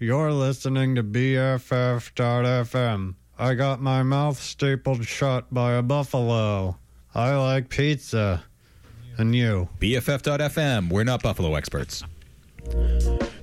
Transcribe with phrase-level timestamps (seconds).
[0.00, 1.56] You're listening to BFF.FM.
[3.36, 6.78] I got my mouth stapled shut by a buffalo.
[7.16, 8.44] I like pizza.
[9.16, 9.68] And you?
[9.80, 10.88] BFF.FM.
[10.90, 12.04] We're not Buffalo experts.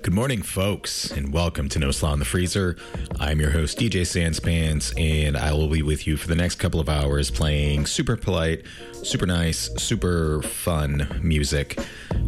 [0.01, 2.77] Good morning, folks, and welcome to No Slaw in the Freezer.
[3.19, 6.79] I'm your host, DJ Sanspants, and I will be with you for the next couple
[6.79, 8.63] of hours playing super polite,
[8.93, 11.77] super nice, super fun music.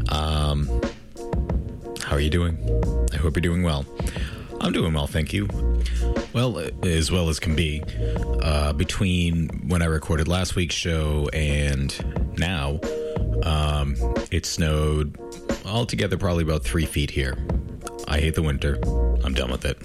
[0.10, 0.82] Um,
[2.08, 2.58] how are you doing?
[3.12, 3.86] I hope you're doing well.
[4.62, 5.46] I'm doing well, thank you.
[6.32, 7.84] Well, as well as can be.
[8.42, 11.94] Uh, between when I recorded last week's show and
[12.38, 12.80] now,
[13.44, 13.98] um,
[14.32, 15.18] it snowed
[15.66, 17.38] altogether probably about three feet here.
[18.08, 18.80] I hate the winter.
[19.26, 19.78] I'm done with it.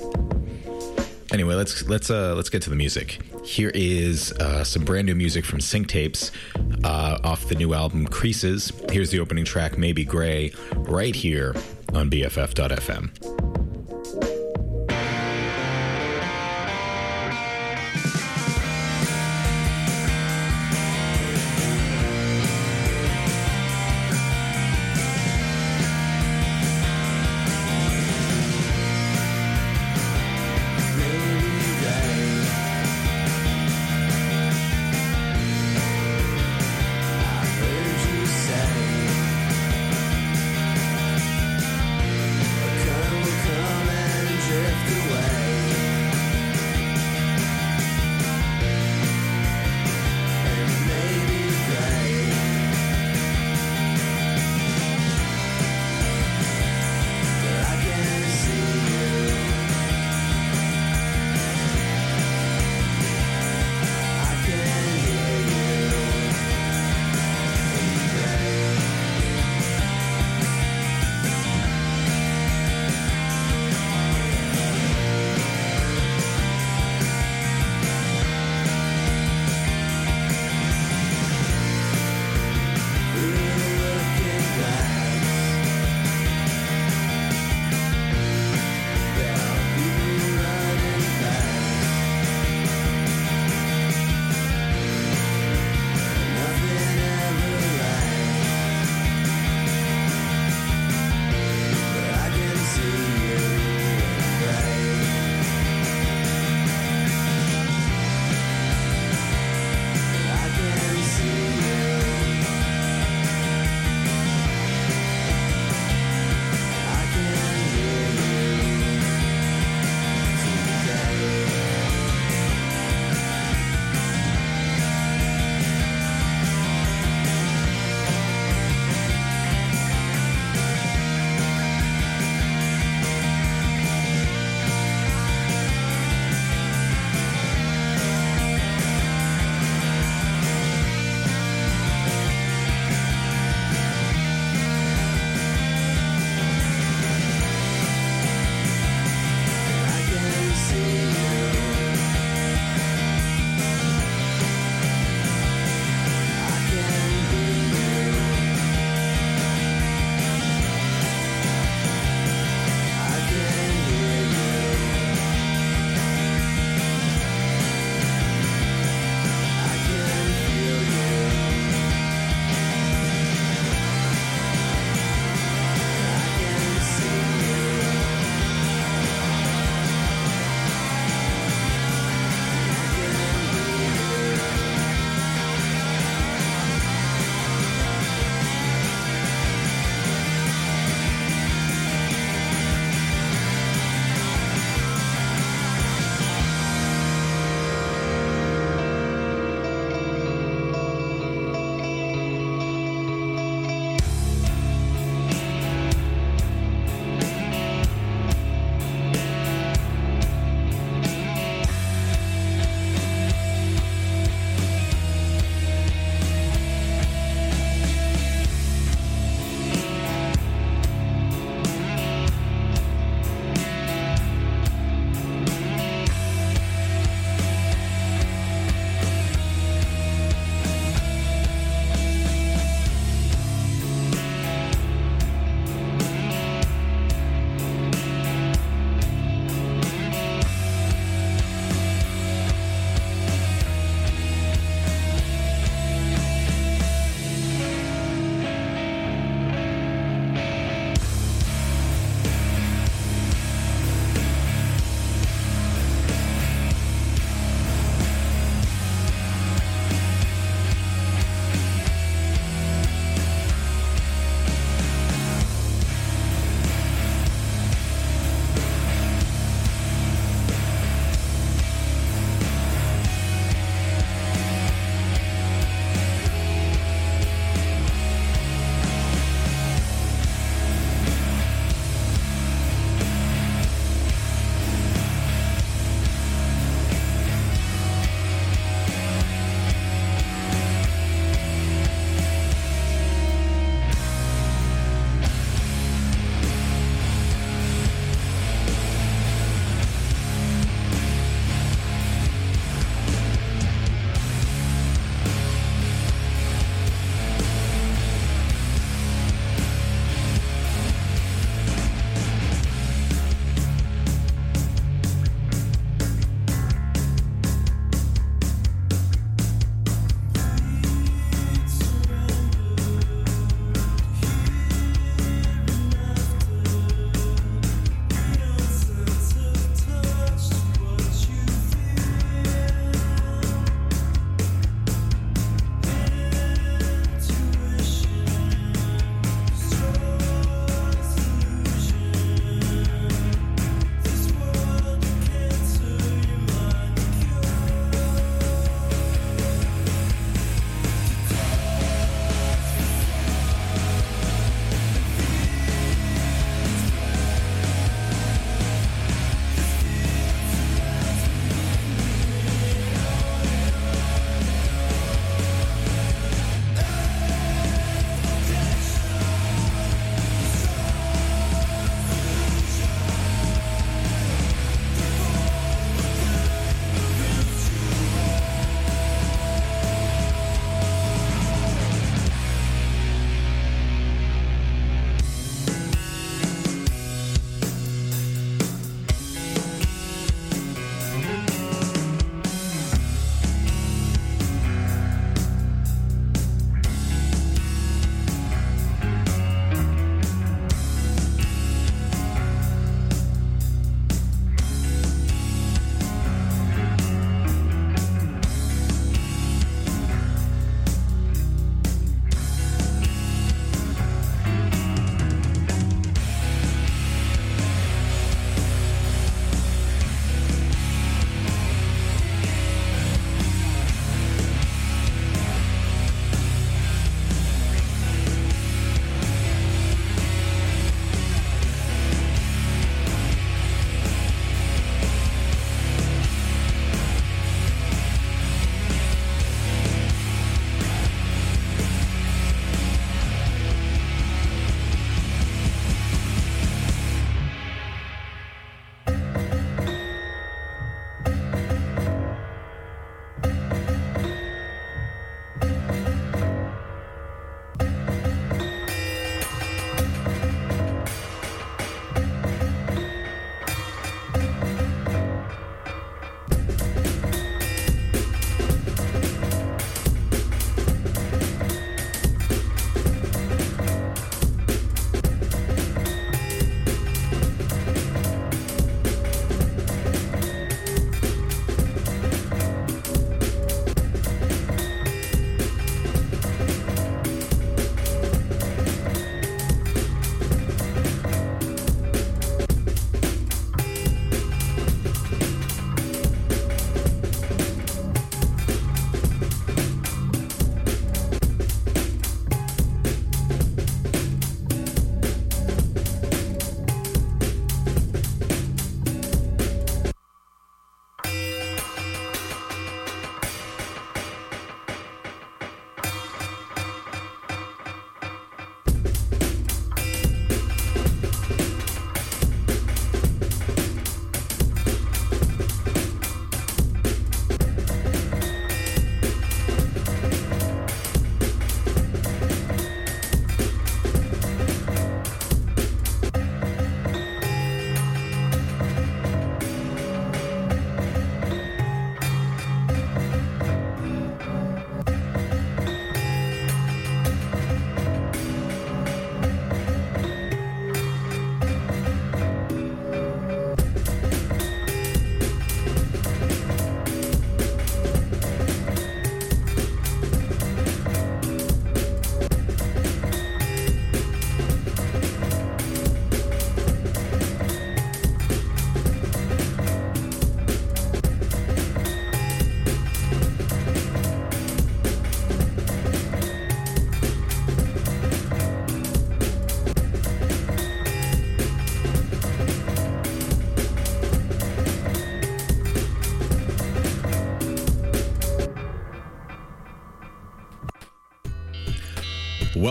[1.32, 3.20] Anyway, let's let's uh, let's get to the music.
[3.42, 6.30] Here is uh, some brand new music from Sink Tapes
[6.84, 8.70] uh, off the new album Creases.
[8.92, 11.54] Here's the opening track, Maybe Gray, right here
[11.94, 13.71] on BFF.fm.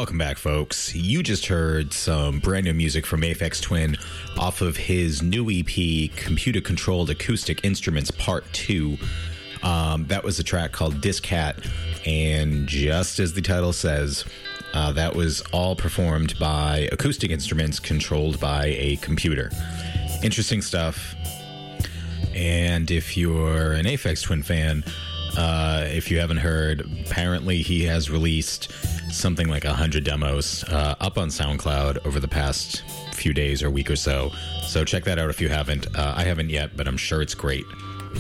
[0.02, 0.96] Welcome back, folks.
[0.96, 3.96] You just heard some brand new music from Aphex Twin
[4.36, 8.98] off of his new EP, Computer Controlled Acoustic Instruments Part 2.
[9.62, 11.70] Um, that was a track called diskhat,
[12.08, 14.26] and just as the title says,
[14.74, 19.52] uh, that was all performed by acoustic instruments controlled by a computer.
[20.24, 21.14] Interesting stuff.
[22.34, 24.84] And if you're an Aphex Twin fan,
[25.38, 28.72] uh, if you haven't heard, apparently he has released
[29.22, 32.82] something like 100 demos uh, up on SoundCloud over the past
[33.14, 34.32] few days or week or so.
[34.64, 35.96] So check that out if you haven't.
[35.96, 37.64] Uh, I haven't yet, but I'm sure it's great.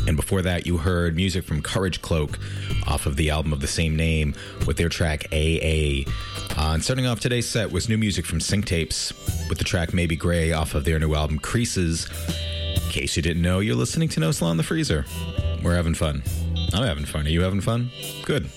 [0.07, 2.39] And before that, you heard music from Courage Cloak
[2.87, 4.35] off of the album of the same name
[4.67, 6.03] with their track AA.
[6.55, 9.11] Uh, and starting off today's set was new music from Sink Tapes
[9.49, 12.07] with the track Maybe Gray off of their new album Creases.
[12.75, 15.05] In case you didn't know, you're listening to No Slaw in the Freezer.
[15.63, 16.21] We're having fun.
[16.73, 17.25] I'm having fun.
[17.25, 17.89] Are you having fun?
[18.23, 18.49] Good.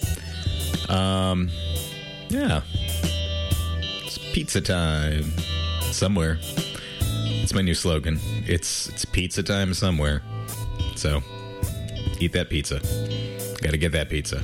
[0.88, 1.50] Um,
[2.34, 2.62] yeah.
[4.04, 5.30] It's pizza time
[5.80, 6.38] somewhere.
[6.40, 8.18] It's my new slogan.
[8.46, 10.22] It's it's pizza time somewhere.
[10.96, 11.22] So,
[12.18, 12.80] eat that pizza.
[13.62, 14.42] Got to get that pizza.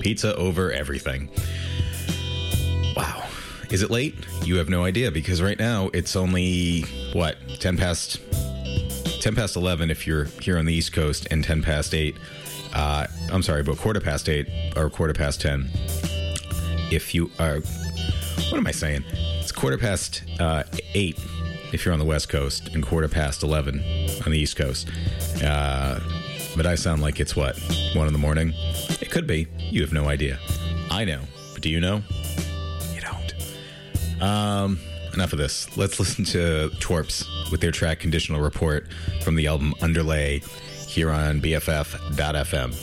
[0.00, 1.30] Pizza over everything.
[2.96, 3.24] Wow.
[3.70, 4.14] Is it late?
[4.42, 8.20] You have no idea because right now it's only what 10 past
[9.20, 12.16] 10 past 11 if you're here on the East Coast and 10 past 8
[12.74, 15.70] uh, I'm sorry, but quarter past 8 or quarter past 10
[16.90, 17.60] if you are
[18.50, 19.04] what am I saying?
[19.40, 20.62] It's quarter past uh,
[20.94, 21.18] 8
[21.72, 23.78] if you're on the West Coast and quarter past 11
[24.24, 24.88] on the East Coast.
[25.44, 26.00] Uh,
[26.56, 27.58] but I sound like it's what?
[27.94, 28.54] 1 in the morning?
[29.00, 29.48] It could be.
[29.58, 30.38] You have no idea.
[30.90, 31.20] I know.
[31.52, 32.02] But do you know?
[32.94, 34.22] You don't.
[34.22, 34.80] Um,
[35.12, 35.76] enough of this.
[35.76, 38.86] Let's listen to Twerps with their track Conditional Report
[39.22, 40.40] from the album Underlay
[40.86, 42.74] here on BFF.FM.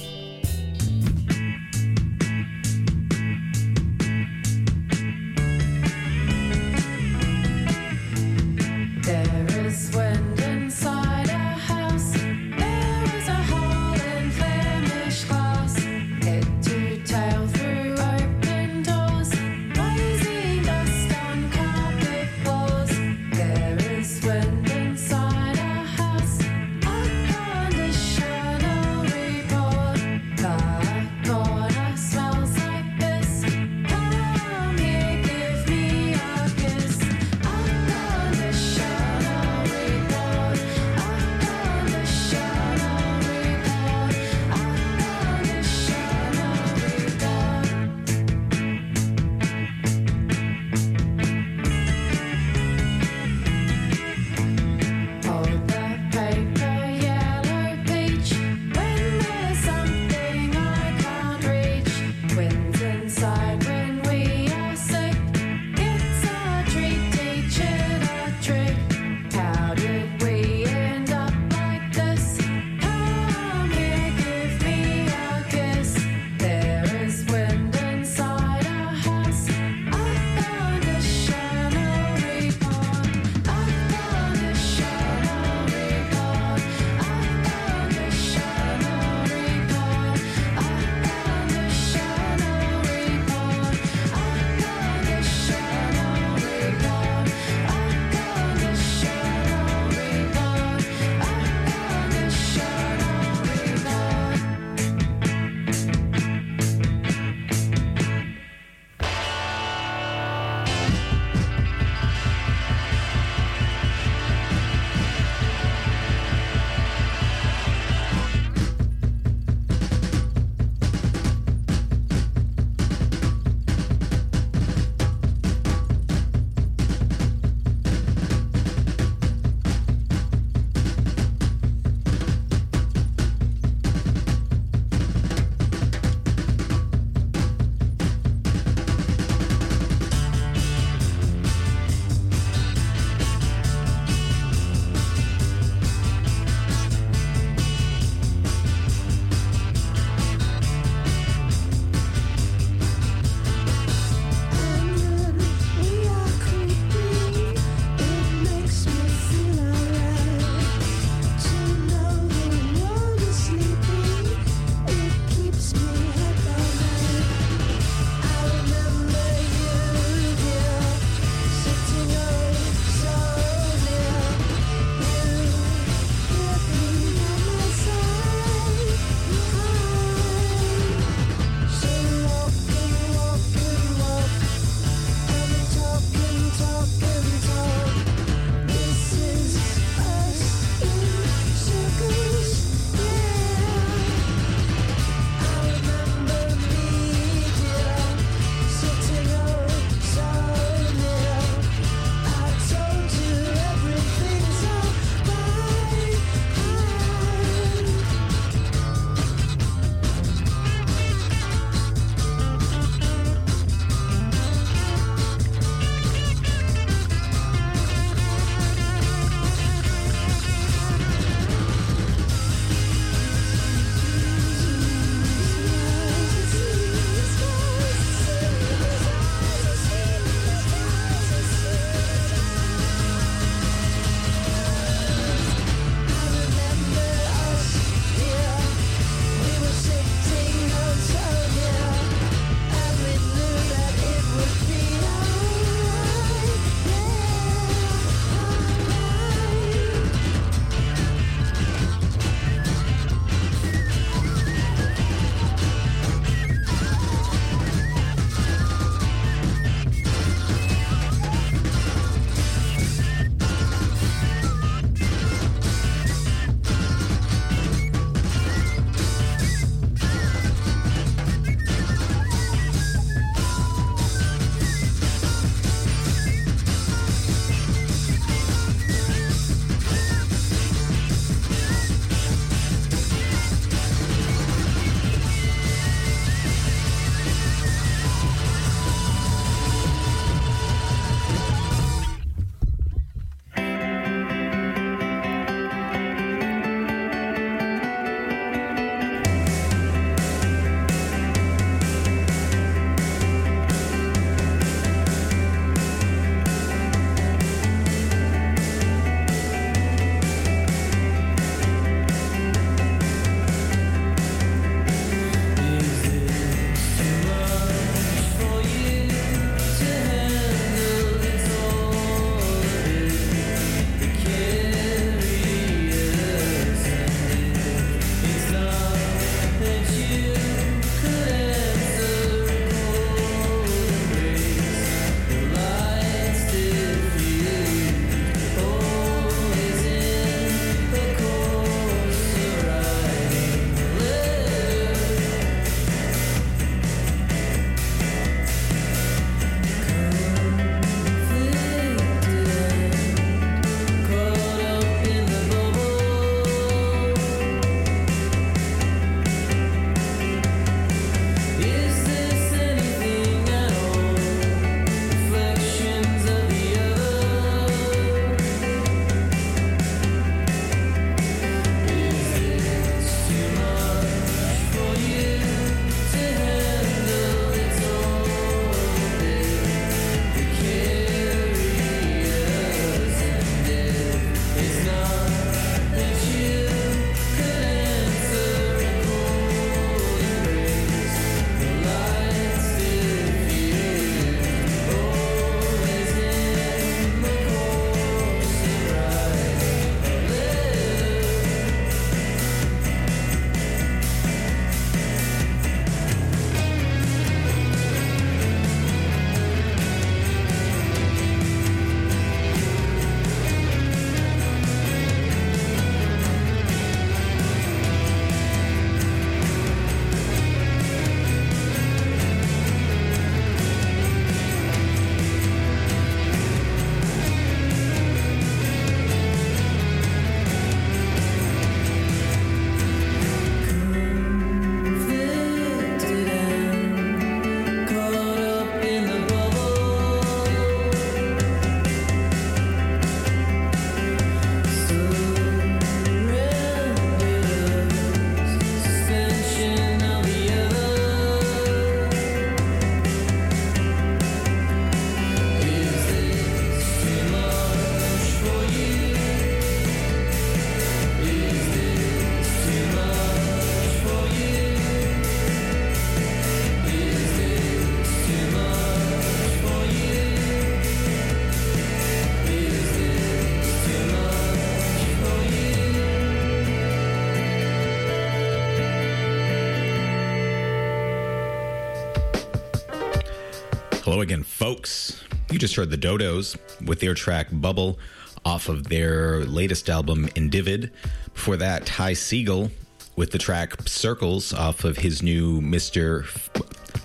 [484.65, 485.23] folks.
[485.51, 487.99] You just heard the Dodos with their track Bubble
[488.43, 490.89] off of their latest album, Individ.
[491.35, 492.71] Before that, Ty Segall
[493.15, 496.25] with the track Circles off of his new Mr.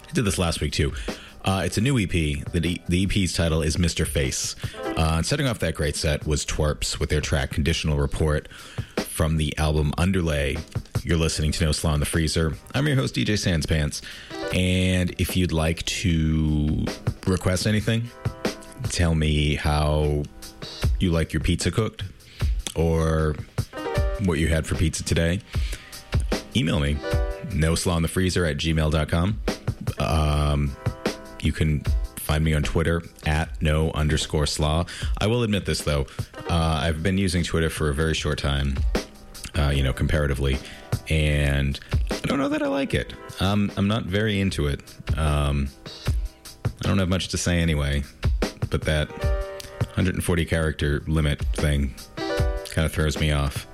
[0.09, 0.95] I did this last week too.
[1.45, 2.09] Uh, it's a new EP.
[2.09, 4.07] The, the EP's title is Mr.
[4.07, 4.57] Face.
[4.97, 8.49] Uh, setting off that great set was Twerps with their track Conditional Report
[8.97, 10.57] from the album Underlay.
[11.05, 12.55] You're listening to No Slaw in the Freezer.
[12.75, 14.01] I'm your host, DJ Sanspants.
[14.55, 16.85] And if you'd like to
[17.27, 18.11] request anything,
[18.85, 20.25] tell me how
[20.99, 22.05] you like your pizza cooked
[22.75, 23.37] or
[24.25, 25.41] what you had for pizza today,
[26.55, 26.97] email me
[27.55, 29.41] no slaw in the freezer at gmail.com.
[29.99, 30.77] Um,
[31.43, 31.81] you can
[32.17, 34.85] find me on Twitter at no underscore slaw.
[35.19, 36.07] I will admit this though.
[36.49, 38.79] Uh, I've been using Twitter for a very short time,
[39.59, 40.59] uh, you know, comparatively,
[41.09, 41.79] and
[42.31, 43.13] don't know that I like it.
[43.41, 44.81] Um, I'm not very into it.
[45.19, 45.69] Um,
[46.85, 48.05] I don't have much to say anyway,
[48.71, 53.67] but that 140 character limit thing kind of throws me off.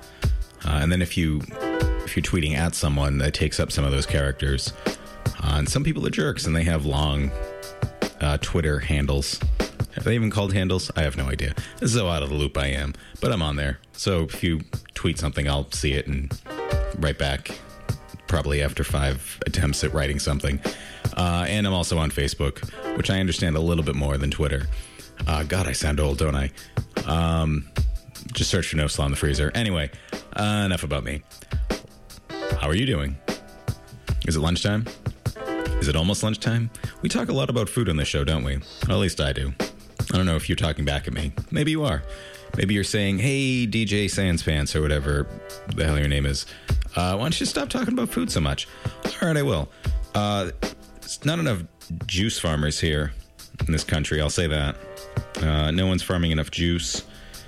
[0.65, 1.41] Uh, and then if you
[2.03, 4.73] if you're tweeting at someone, that takes up some of those characters.
[4.87, 7.29] Uh, and some people are jerks, and they have long
[8.21, 9.39] uh, Twitter handles.
[9.95, 10.89] Are they even called handles?
[10.95, 11.53] I have no idea.
[11.79, 13.79] This is how out of the loop I am, but I'm on there.
[13.93, 14.61] So if you
[14.95, 16.31] tweet something, I'll see it and
[16.97, 17.51] write back.
[18.27, 20.59] Probably after five attempts at writing something.
[21.15, 22.59] Uh, and I'm also on Facebook,
[22.97, 24.67] which I understand a little bit more than Twitter.
[25.25, 26.51] Uh, God, I sound old, don't I?
[27.05, 27.67] Um,
[28.33, 29.51] just search for No Slaw in the Freezer.
[29.55, 29.89] Anyway,
[30.33, 31.23] uh, enough about me.
[32.59, 33.17] How are you doing?
[34.27, 34.85] Is it lunchtime?
[35.79, 36.69] Is it almost lunchtime?
[37.01, 38.55] We talk a lot about food on this show, don't we?
[38.55, 39.53] At least I do.
[40.11, 41.31] I don't know if you're talking back at me.
[41.51, 42.03] Maybe you are.
[42.55, 45.27] Maybe you're saying, hey, DJ Sanspants, or whatever
[45.75, 46.45] the hell your name is.
[46.97, 48.67] Uh, why don't you stop talking about food so much?
[49.05, 49.69] All right, I will.
[50.15, 50.49] Uh,
[50.95, 51.61] it's not enough
[52.07, 53.13] juice farmers here
[53.67, 54.75] in this country, I'll say that.
[55.39, 57.03] Uh, no one's farming enough juice.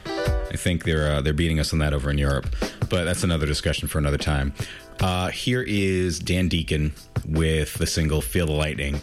[0.06, 2.56] I think they're uh, they're beating us on that over in Europe,
[2.90, 4.54] but that's another discussion for another time.
[5.00, 6.94] Uh, here is Dan Deacon
[7.28, 9.02] with the single "Feel the Lightning,"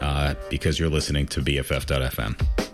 [0.00, 2.67] uh, because you're listening to BFF.fm.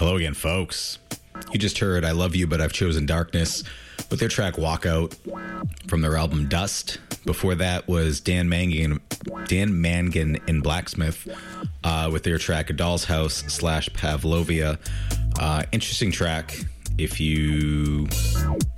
[0.00, 0.98] Hello again, folks.
[1.52, 3.64] You just heard I Love You, But I've Chosen Darkness
[4.10, 5.14] with their track Walkout
[5.90, 6.96] from their album Dust.
[7.26, 8.98] Before that was Dan Mangan,
[9.44, 11.28] Dan Mangan and Blacksmith
[11.84, 14.78] uh, with their track A Doll's House slash Pavlovia.
[15.38, 16.58] Uh, interesting track
[16.96, 18.08] if you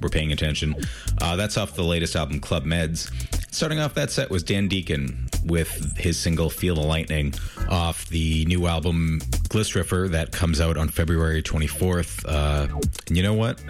[0.01, 0.75] were paying attention.
[1.21, 3.13] Uh, that's off the latest album, Club Meds.
[3.55, 7.35] Starting off that set was Dan Deacon with his single Feel the Lightning
[7.69, 12.25] off the new album Gliss Riffer that comes out on February 24th.
[12.27, 12.69] Uh,
[13.09, 13.61] and you know what?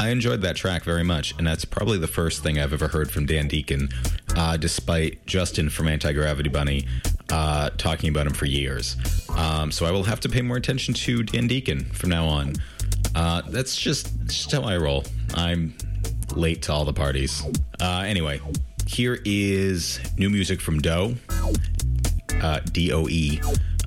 [0.00, 3.10] I enjoyed that track very much, and that's probably the first thing I've ever heard
[3.10, 3.88] from Dan Deacon,
[4.36, 6.86] uh, despite Justin from Anti Gravity Bunny
[7.30, 8.96] uh, talking about him for years.
[9.36, 12.54] Um, so I will have to pay more attention to Dan Deacon from now on.
[13.14, 15.04] Uh, that's just, just how I roll.
[15.34, 15.74] I'm
[16.34, 17.42] late to all the parties.
[17.80, 18.40] Uh, anyway,
[18.86, 21.14] here is new music from Doe,
[22.42, 23.40] uh, D O E,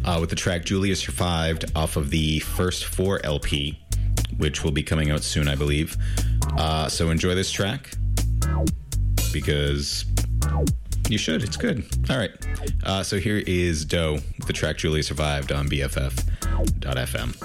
[0.05, 3.79] uh, with the track Julia Survived off of the first four LP,
[4.37, 5.97] which will be coming out soon, I believe.
[6.57, 7.91] Uh, so enjoy this track
[9.31, 10.05] because
[11.09, 11.43] you should.
[11.43, 11.85] It's good.
[12.09, 12.31] All right.
[12.83, 17.37] Uh, so here is Doe the track Julia Survived on BFF.fm.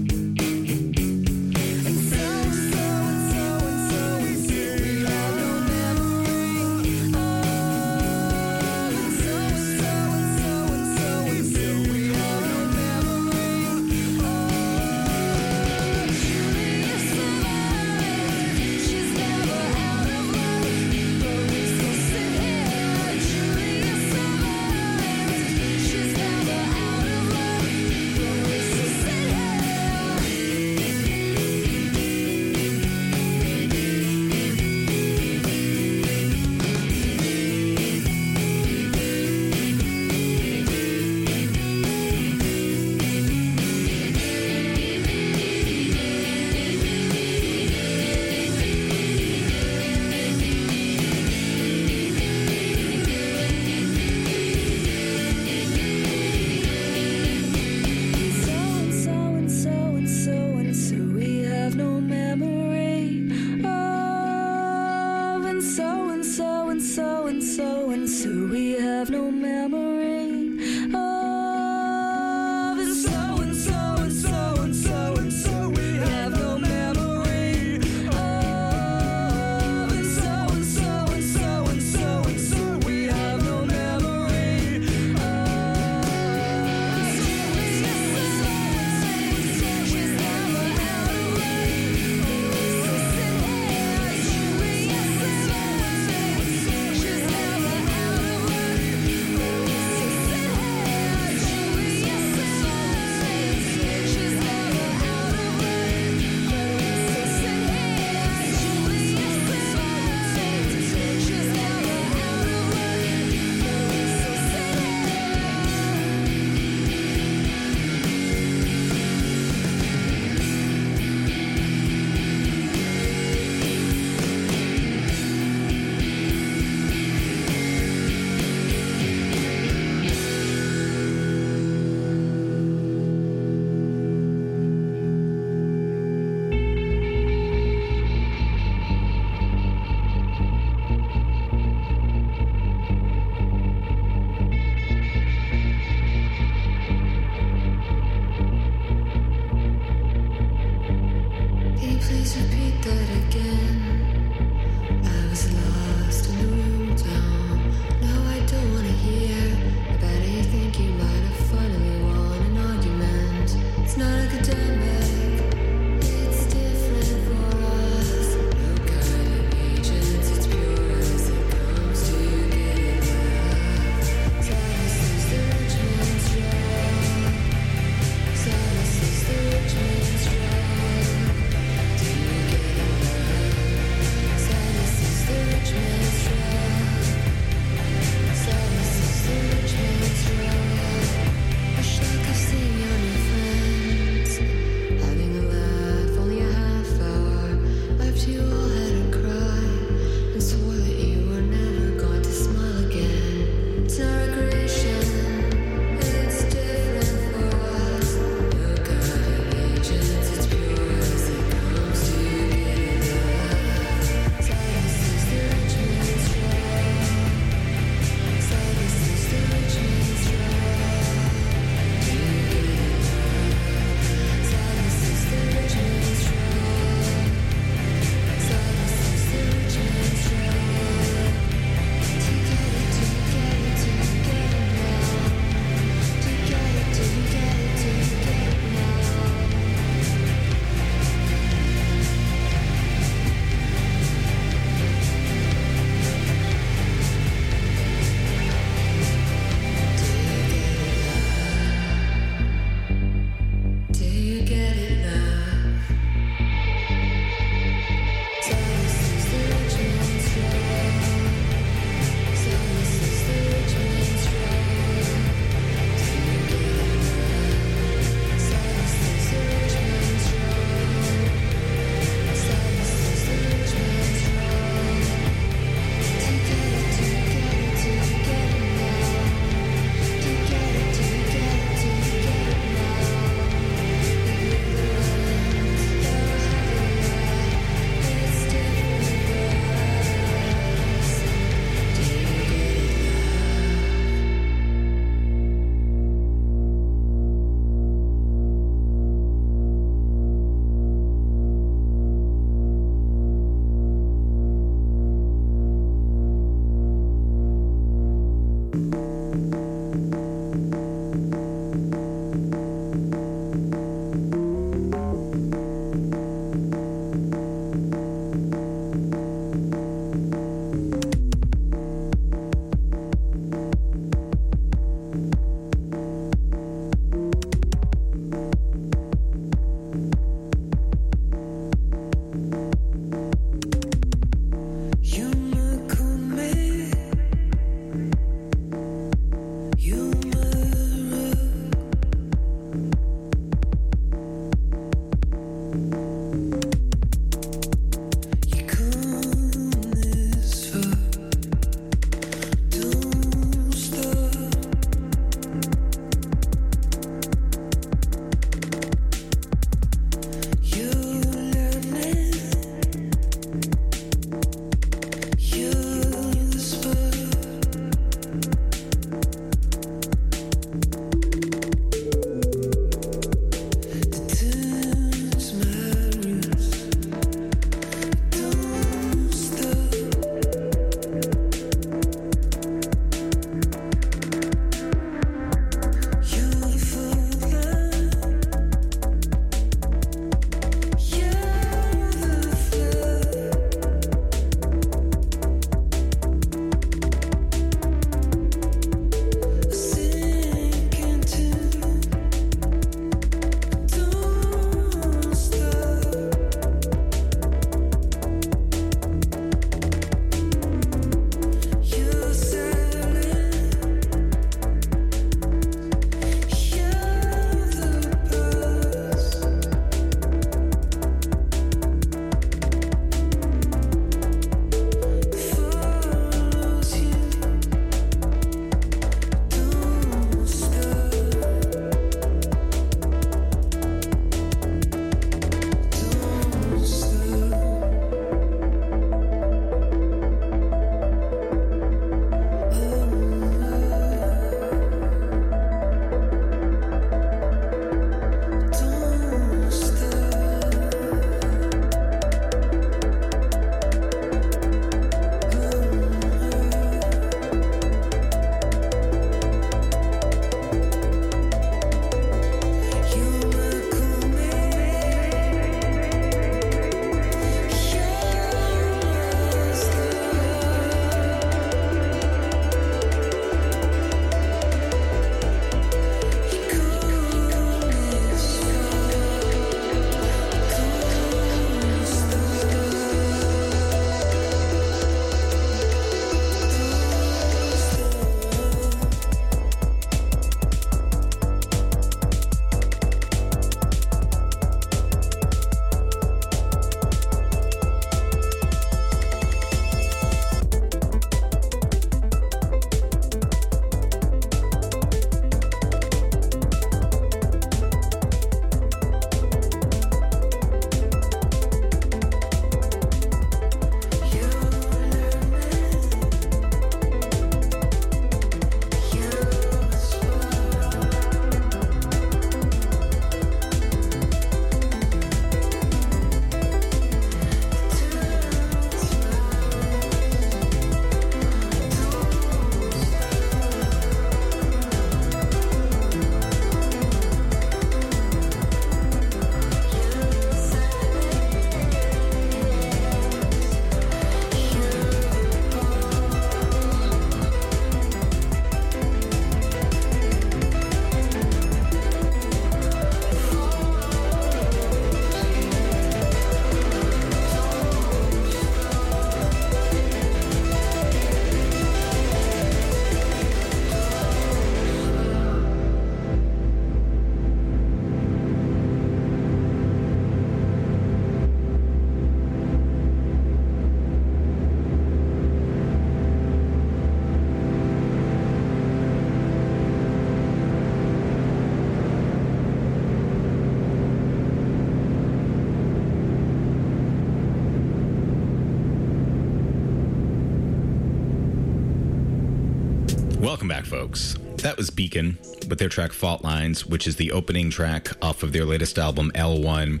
[593.82, 594.36] back, folks.
[594.58, 598.52] That was Beacon with their track Fault Lines, which is the opening track off of
[598.52, 600.00] their latest album, L1.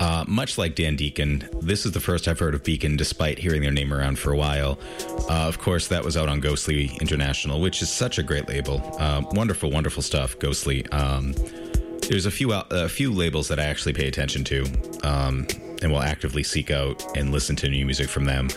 [0.00, 3.62] Uh, much like Dan Deacon, this is the first I've heard of Beacon, despite hearing
[3.62, 4.78] their name around for a while.
[5.28, 8.80] Uh, of course, that was out on Ghostly International, which is such a great label.
[8.98, 10.86] Uh, wonderful, wonderful stuff, Ghostly.
[10.88, 11.34] Um,
[12.08, 14.66] there's a few out- a few labels that I actually pay attention to,
[15.02, 15.46] um,
[15.82, 18.48] and will actively seek out and listen to new music from them.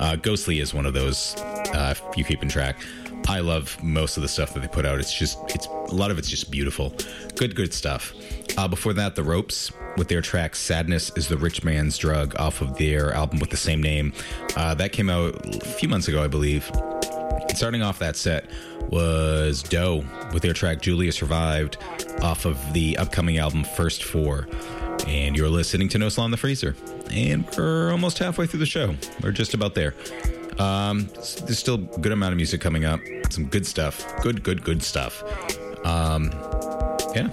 [0.00, 1.36] Uh, Ghostly is one of those.
[1.36, 2.76] Uh, if you keeping track,
[3.28, 5.00] I love most of the stuff that they put out.
[5.00, 6.94] It's just it's a lot of it's just beautiful,
[7.34, 8.14] good good stuff.
[8.56, 12.60] Uh, before that, The Ropes with their track "Sadness is the Rich Man's Drug" off
[12.60, 14.12] of their album with the same name.
[14.56, 16.70] Uh, that came out a few months ago, I believe.
[16.72, 18.50] And starting off that set
[18.88, 21.78] was Doe with their track Julia Survived
[22.22, 24.48] off of the upcoming album First Four.
[25.06, 26.74] And you're listening to No Slaw in the Freezer.
[27.10, 28.96] And we're almost halfway through the show.
[29.22, 29.94] We're just about there.
[30.58, 33.00] Um, there's still a good amount of music coming up.
[33.30, 34.04] Some good stuff.
[34.22, 35.22] Good, good, good stuff.
[35.84, 36.30] Um,
[37.14, 37.28] yeah,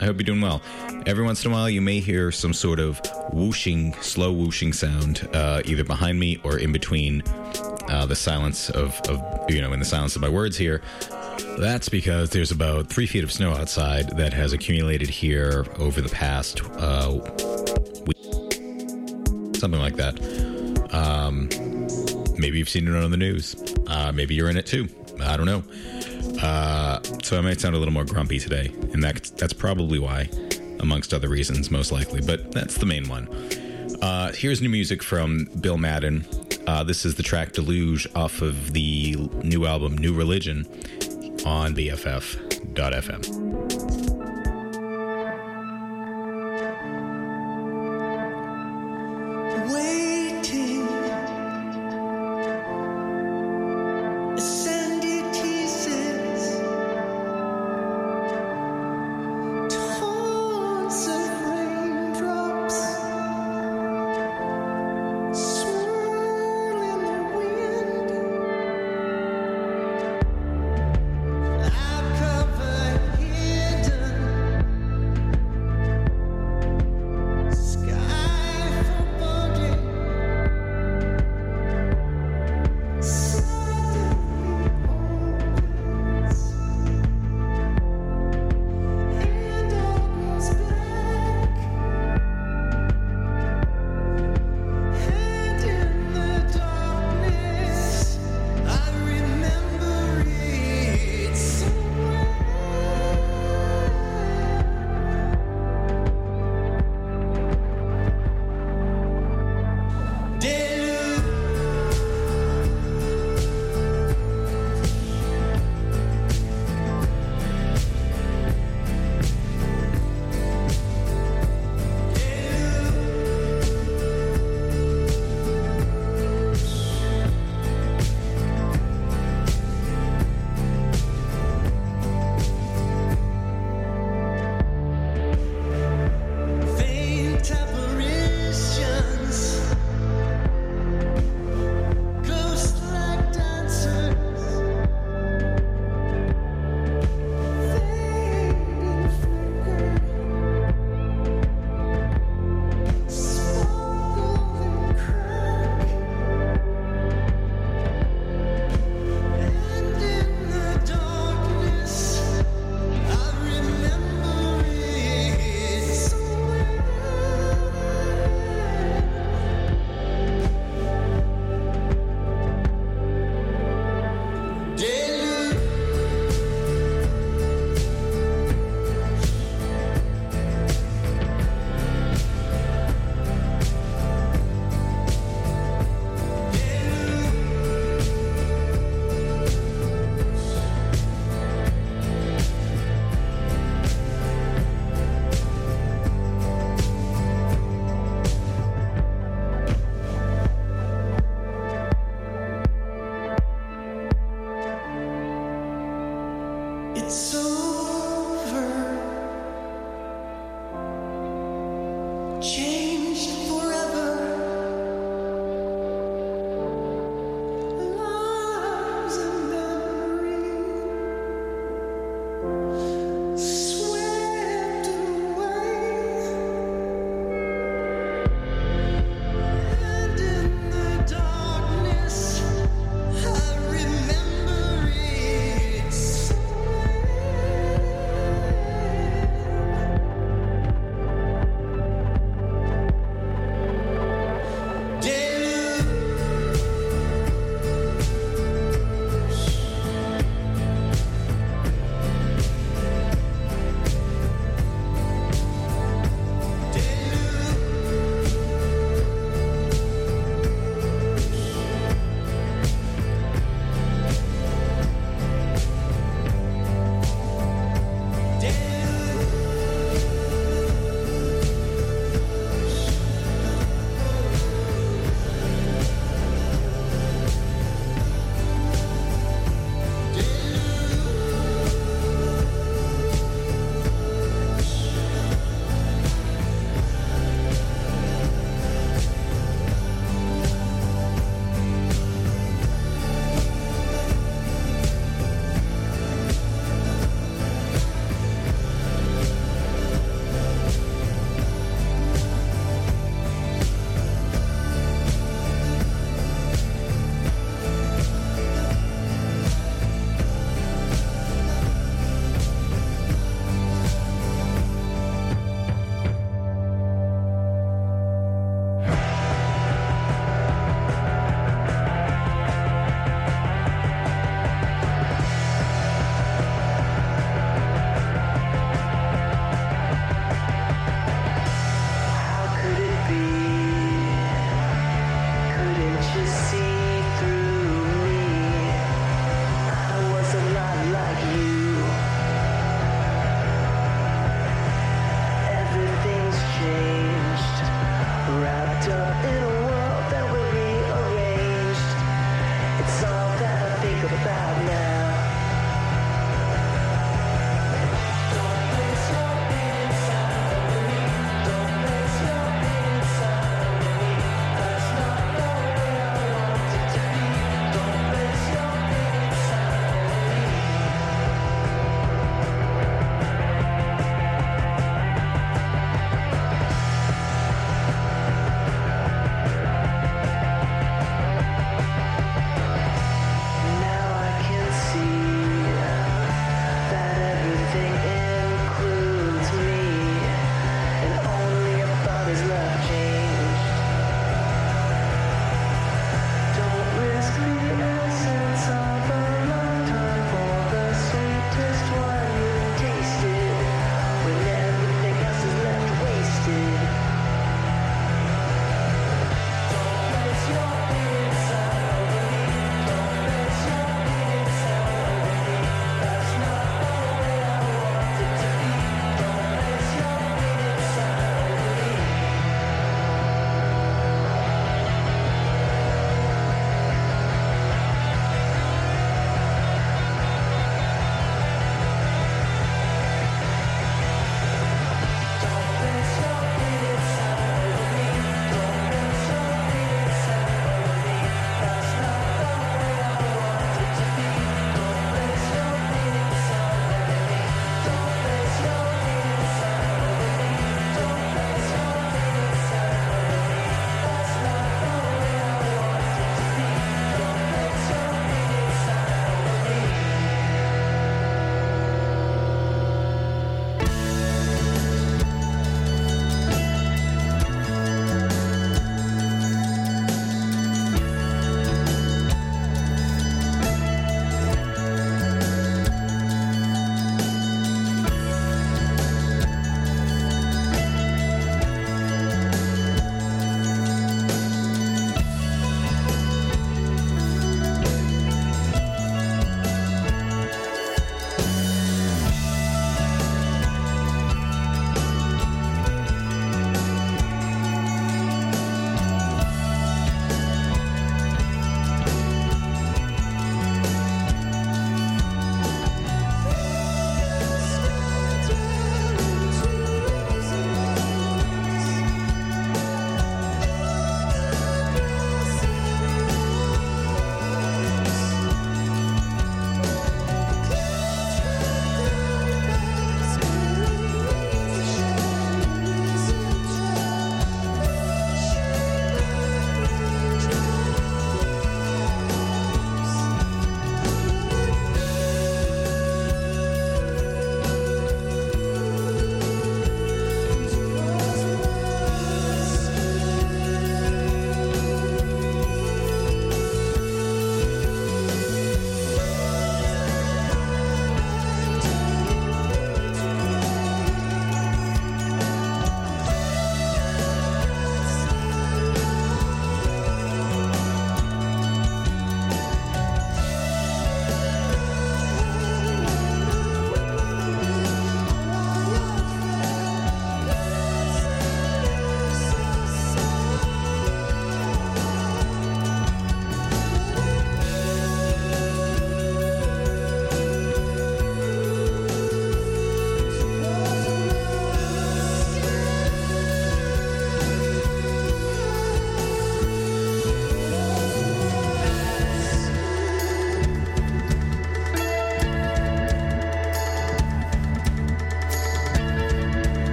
[0.00, 0.62] I hope you're doing well.
[1.06, 3.00] Every once in a while, you may hear some sort of
[3.32, 7.22] whooshing, slow whooshing sound, uh, either behind me or in between
[7.88, 10.82] uh, the silence of, of, you know, in the silence of my words here.
[11.58, 16.08] That's because there's about three feet of snow outside that has accumulated here over the
[16.08, 17.18] past uh,
[18.06, 20.20] week, something like that.
[20.92, 21.48] Um,
[22.38, 23.56] maybe you've seen it on the news.
[23.86, 24.88] Uh, maybe you're in it too.
[25.20, 25.62] I don't know.
[26.42, 30.30] Uh, so I might sound a little more grumpy today, and that, that's probably why,
[30.80, 32.20] amongst other reasons, most likely.
[32.20, 33.28] But that's the main one.
[34.00, 36.24] Uh, here's new music from Bill Madden.
[36.66, 40.66] Uh, this is the track Deluge off of the new album New Religion
[41.44, 43.77] on BFF.fm.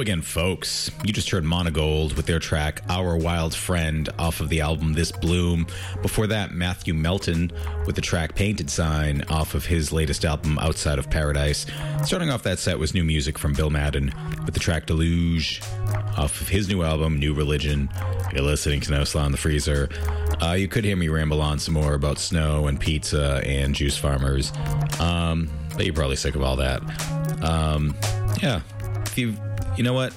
[0.00, 0.90] Again, folks.
[1.04, 5.12] You just heard Monogold with their track Our Wild Friend off of the album This
[5.12, 5.66] Bloom.
[6.00, 7.52] Before that, Matthew Melton
[7.84, 11.66] with the track Painted Sign off of his latest album Outside of Paradise.
[12.02, 14.10] Starting off that set was new music from Bill Madden
[14.46, 15.60] with the track Deluge
[16.16, 17.90] off of his new album New Religion.
[18.32, 19.90] You're listening to No Slaw in the Freezer.
[20.42, 23.98] Uh, you could hear me ramble on some more about snow and pizza and juice
[23.98, 24.50] farmers,
[24.98, 26.80] um, but you're probably sick of all that.
[27.44, 27.94] Um,
[28.42, 28.62] yeah,
[29.04, 29.36] if you
[29.80, 30.14] you know what,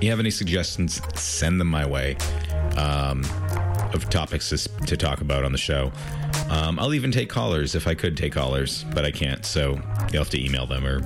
[0.00, 2.16] you have any suggestions, send them my way
[2.78, 3.22] um,
[3.92, 4.56] of topics to,
[4.86, 5.92] to talk about on the show.
[6.48, 9.44] Um, I'll even take callers if I could take callers, but I can't.
[9.44, 9.78] So
[10.10, 11.02] you'll have to email them or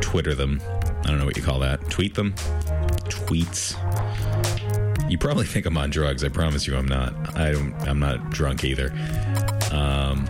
[0.00, 0.62] Twitter them.
[1.02, 1.90] I don't know what you call that.
[1.90, 2.32] Tweet them.
[3.10, 3.74] Tweets.
[5.10, 6.24] You probably think I'm on drugs.
[6.24, 7.36] I promise you, I'm not.
[7.36, 7.74] I don't.
[7.82, 8.94] I'm not drunk either.
[9.72, 10.26] Um,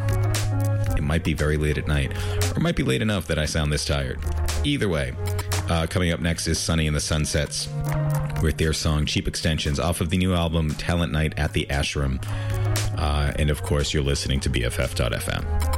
[0.96, 2.10] it might be very late at night,
[2.50, 4.18] or it might be late enough that I sound this tired.
[4.64, 5.14] Either way,
[5.68, 7.68] uh, coming up next is Sonny and the Sunsets
[8.42, 12.22] with their song Cheap Extensions off of the new album Talent Night at the Ashram.
[12.98, 15.75] Uh, and of course, you're listening to BFF.fm.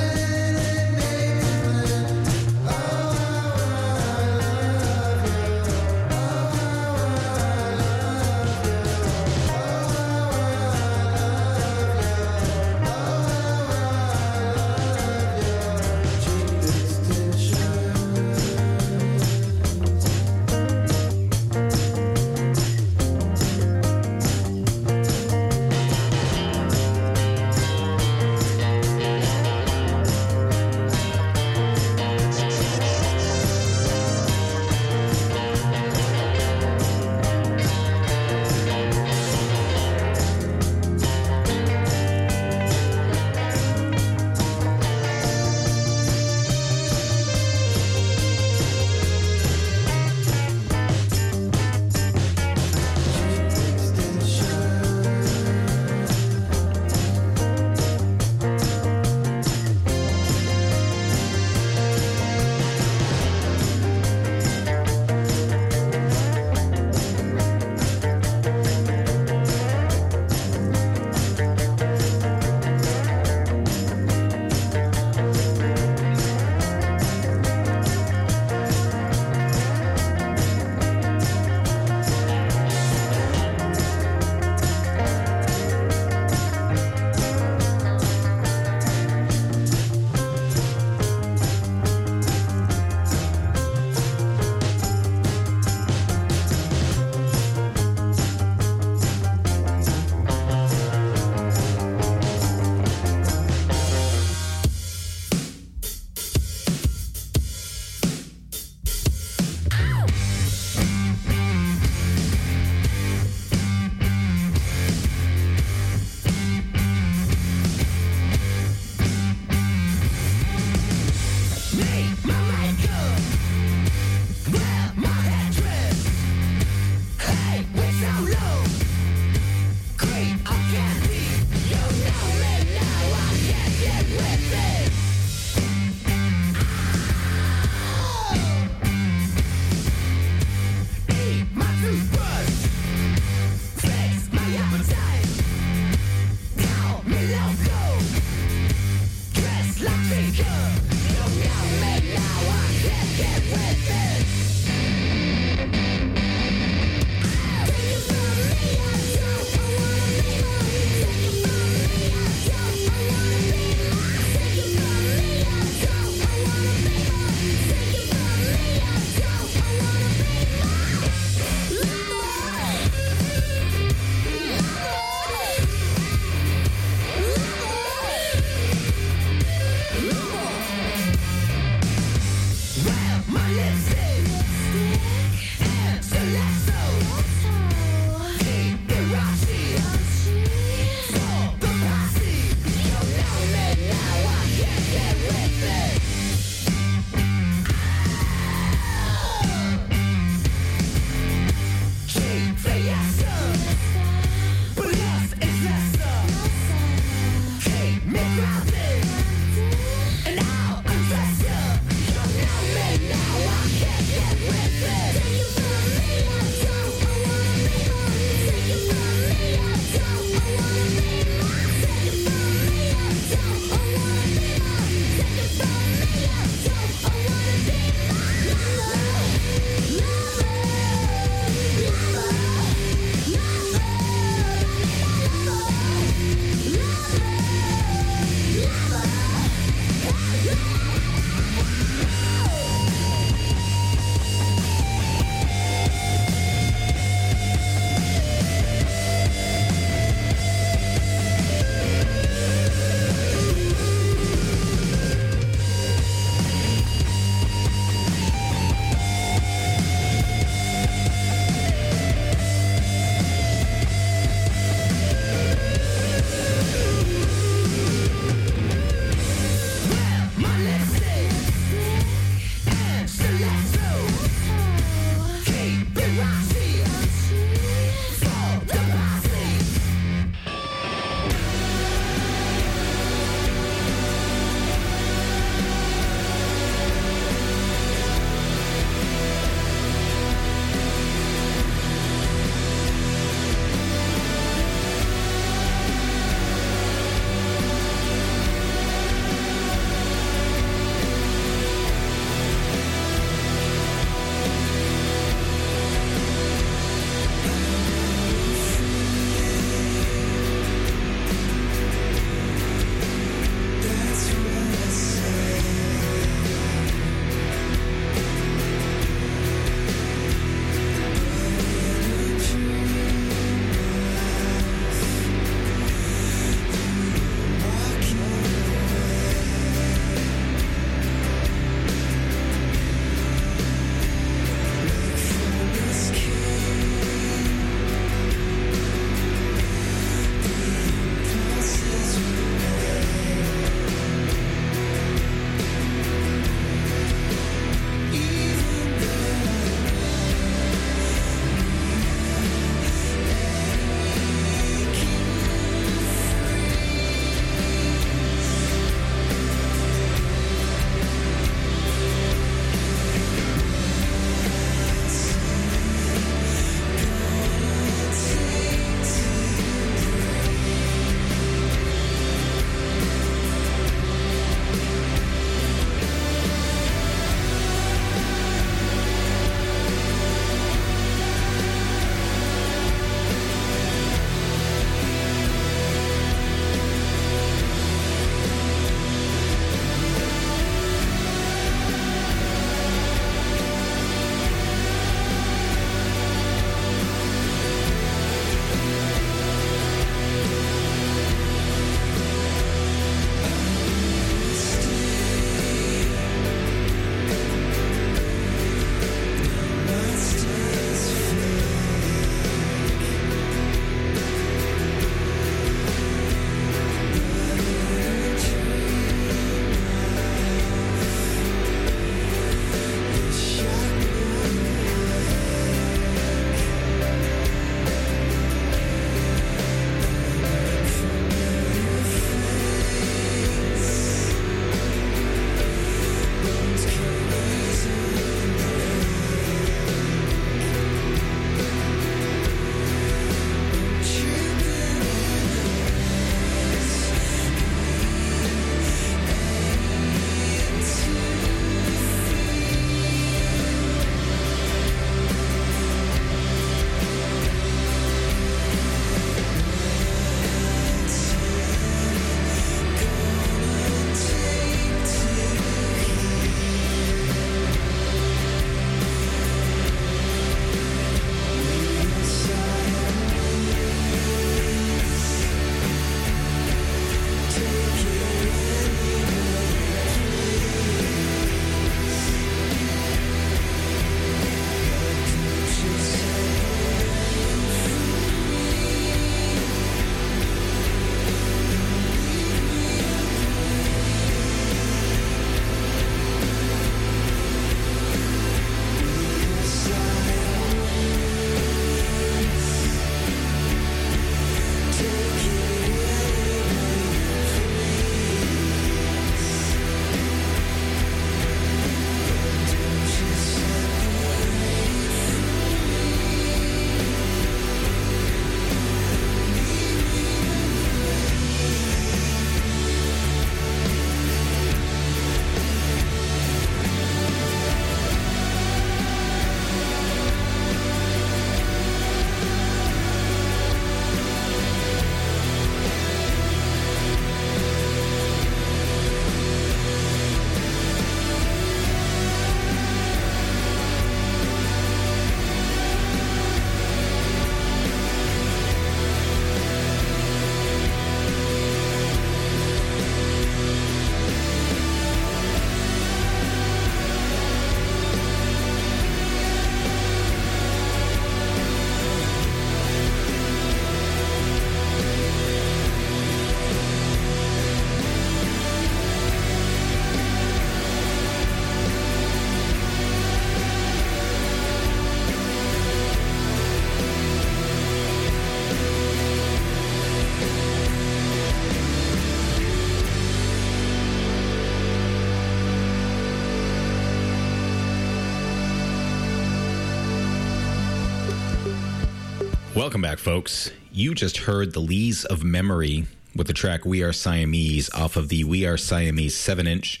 [592.80, 593.70] Welcome back, folks.
[593.92, 598.30] You just heard the Lees of Memory with the track We Are Siamese off of
[598.30, 600.00] the We Are Siamese 7 inch.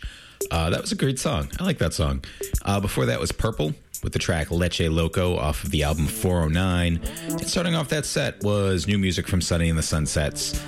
[0.50, 1.50] Uh, that was a great song.
[1.60, 2.24] I like that song.
[2.64, 7.02] Uh, before that was Purple with the track Leche Loco off of the album 409.
[7.28, 10.58] And starting off that set was new music from Sonny and the Sunsets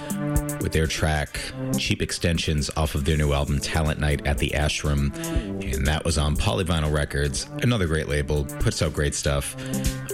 [0.61, 1.41] with their track
[1.79, 5.15] Cheap Extensions off of their new album Talent Night at the Ashram.
[5.75, 9.57] And that was on Polyvinyl Records, another great label, puts out great stuff.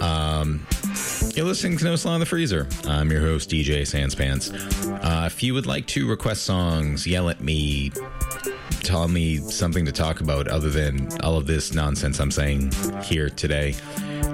[0.01, 0.65] Um,
[1.35, 2.67] you're listening to No Slaw in the Freezer.
[2.87, 4.53] I'm your host, DJ Sanspants.
[5.05, 7.93] Uh, if you would like to request songs, yell at me,
[8.81, 12.73] tell me something to talk about other than all of this nonsense I'm saying
[13.05, 13.75] here today,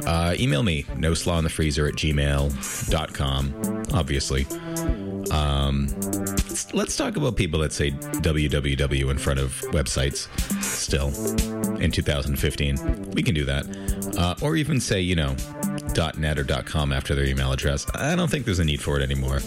[0.07, 3.55] uh, email me, no slaw in the freezer at gmail.com,
[3.93, 4.47] obviously.
[5.31, 5.89] Um,
[6.73, 10.29] let's, talk about people that say www in front of websites
[10.63, 11.09] still
[11.81, 13.11] in 2015.
[13.13, 13.67] We can do that.
[14.17, 15.35] Uh, or even say, you know,
[15.95, 17.87] .net or .com after their email address.
[17.95, 19.41] I don't think there's a need for it anymore.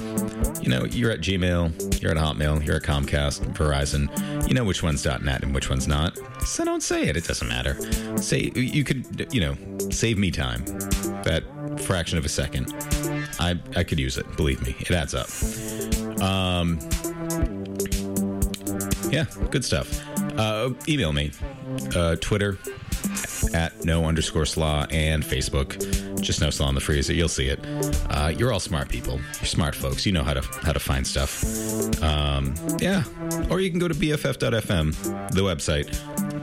[0.62, 4.48] You know, you're at Gmail, you're at Hotmail, you're at Comcast, Verizon.
[4.48, 6.18] You know which one's .net and which one's not.
[6.46, 7.18] So don't say it.
[7.18, 7.76] It doesn't matter.
[8.18, 9.56] Say you could, you know,
[9.90, 10.64] save me time.
[11.24, 11.44] That
[11.82, 12.74] fraction of a second.
[13.40, 14.26] I I could use it.
[14.36, 15.30] Believe me, it adds up.
[16.22, 16.80] Um,
[19.12, 20.02] yeah, good stuff.
[20.38, 21.32] Uh, email me,
[21.96, 22.58] uh, Twitter
[23.54, 25.78] at no underscore slaw and Facebook.
[26.22, 27.14] Just no slaw in the freezer.
[27.14, 27.60] You'll see it.
[28.10, 29.16] Uh, you're all smart people.
[29.16, 30.06] You're smart folks.
[30.06, 31.44] You know how to how to find stuff.
[32.02, 33.04] Um, yeah,
[33.50, 35.96] or you can go to bff.fm, the website.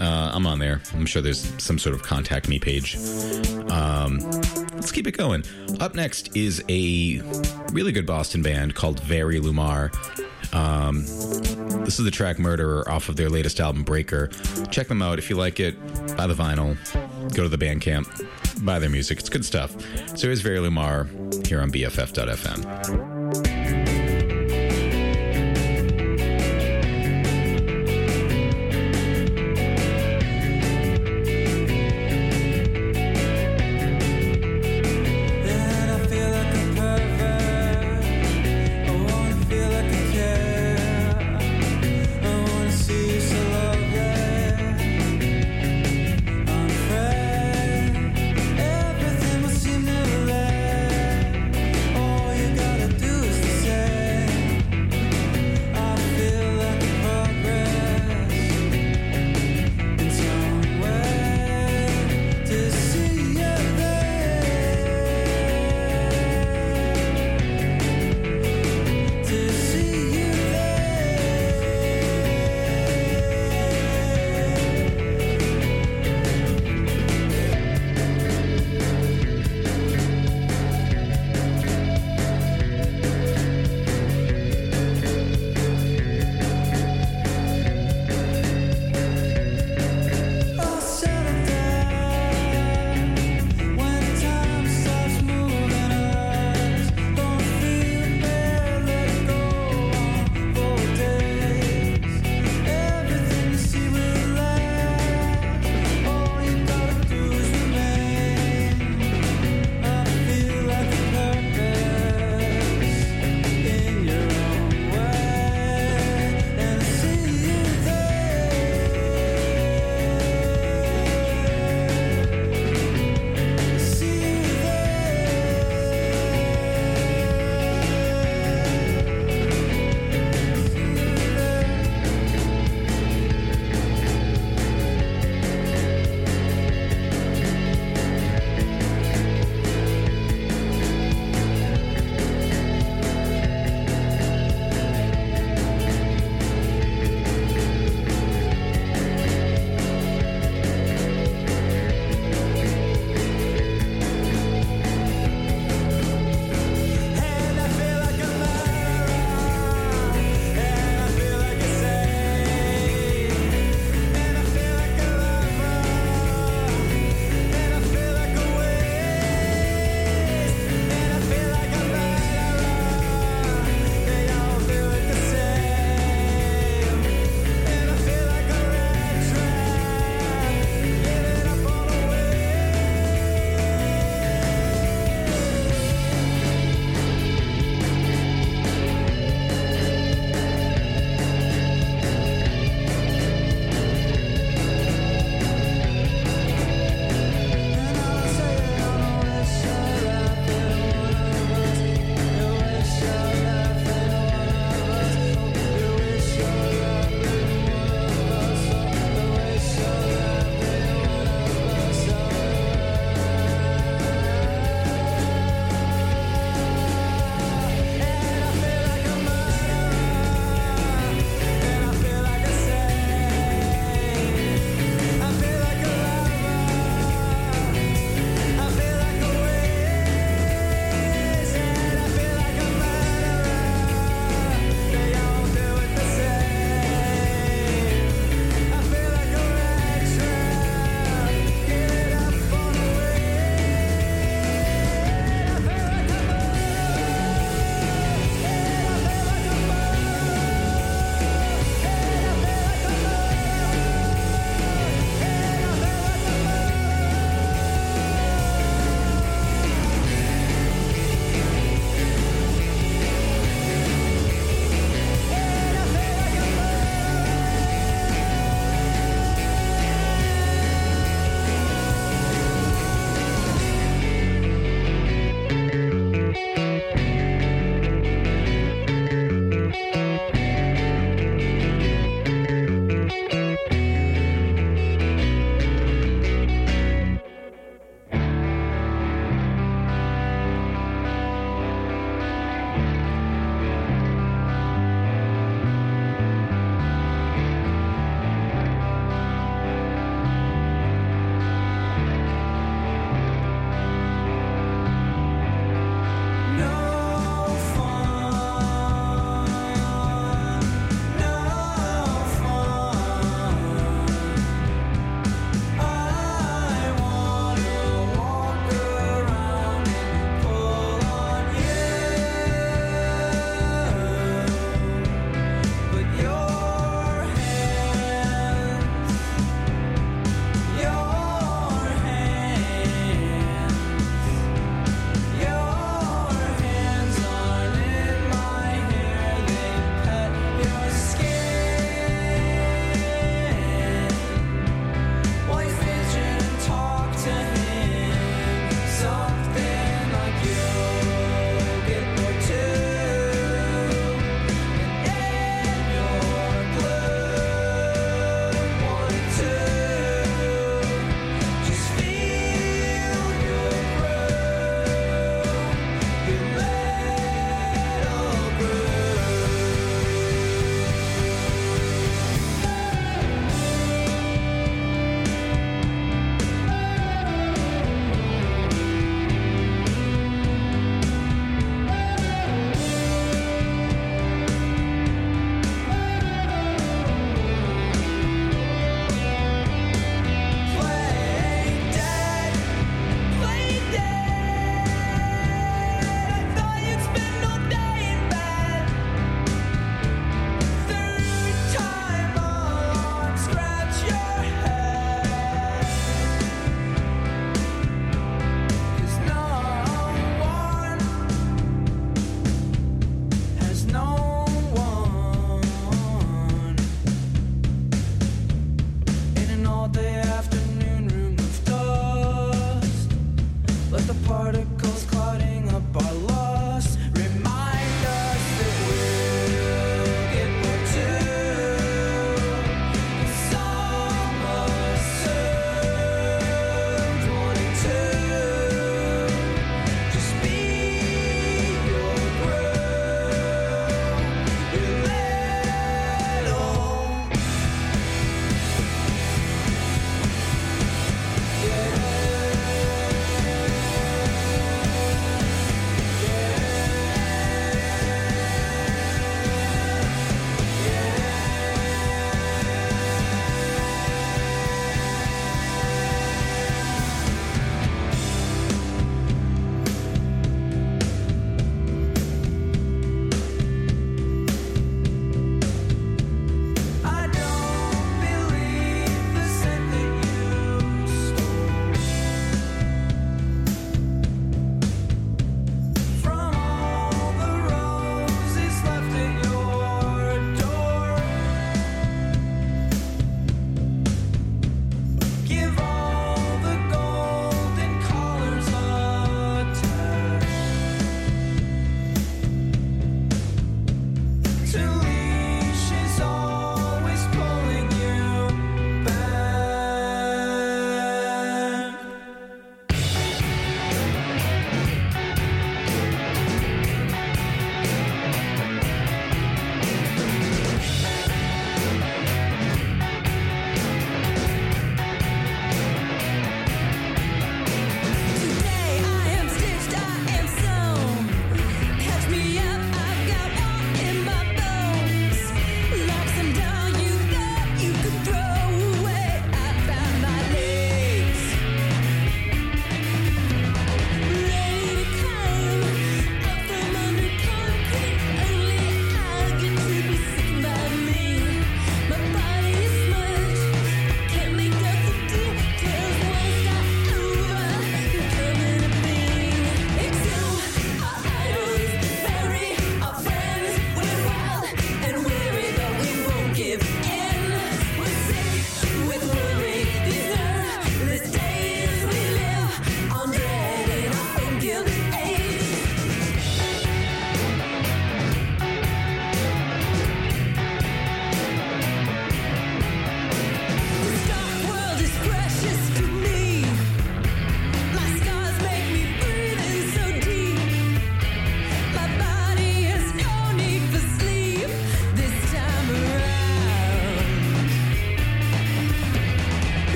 [0.00, 0.80] Uh, I'm on there.
[0.94, 2.96] I'm sure there's some sort of contact me page.
[3.70, 4.18] Um,
[4.74, 5.44] let's keep it going.
[5.80, 7.20] Up next is a
[7.72, 9.90] really good Boston band called Vary Lumar.
[10.54, 11.04] Um,
[11.88, 14.26] this is the track Murderer off of their latest album Breaker.
[14.70, 15.74] Check them out if you like it.
[16.18, 16.76] Buy the vinyl.
[17.34, 18.62] Go to the Bandcamp.
[18.62, 19.20] Buy their music.
[19.20, 19.74] It's good stuff.
[20.14, 23.17] So here's Vary Lumar here on BFF.fm.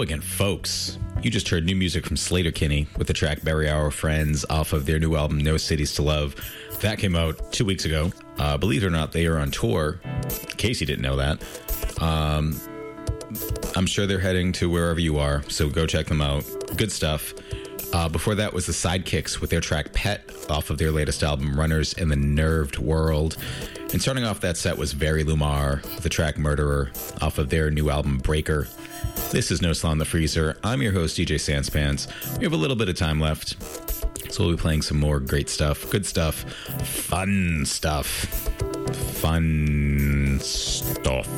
[0.00, 0.96] Again, folks.
[1.22, 4.86] You just heard new music from Sleater-Kinney with the track Bury Our Friends off of
[4.86, 6.36] their new album No Cities to Love.
[6.80, 8.12] That came out two weeks ago.
[8.38, 10.00] Uh, believe it or not, they are on tour.
[10.56, 11.42] Casey didn't know that.
[12.00, 12.60] Um,
[13.74, 16.44] I'm sure they're heading to wherever you are, so go check them out.
[16.76, 17.34] Good stuff.
[17.92, 21.58] Uh, before that was the Sidekicks with their track Pet off of their latest album
[21.58, 23.36] Runners in the Nerved World.
[23.92, 27.70] And starting off that set was Vary Lumar with the track Murderer off of their
[27.70, 28.68] new album Breaker.
[29.30, 30.56] This is No Slaw in the Freezer.
[30.64, 32.08] I'm your host, DJ Sanspants.
[32.38, 33.56] We have a little bit of time left,
[34.32, 36.50] so we'll be playing some more great stuff, good stuff,
[36.82, 38.06] fun stuff.
[39.20, 41.28] Fun stuff.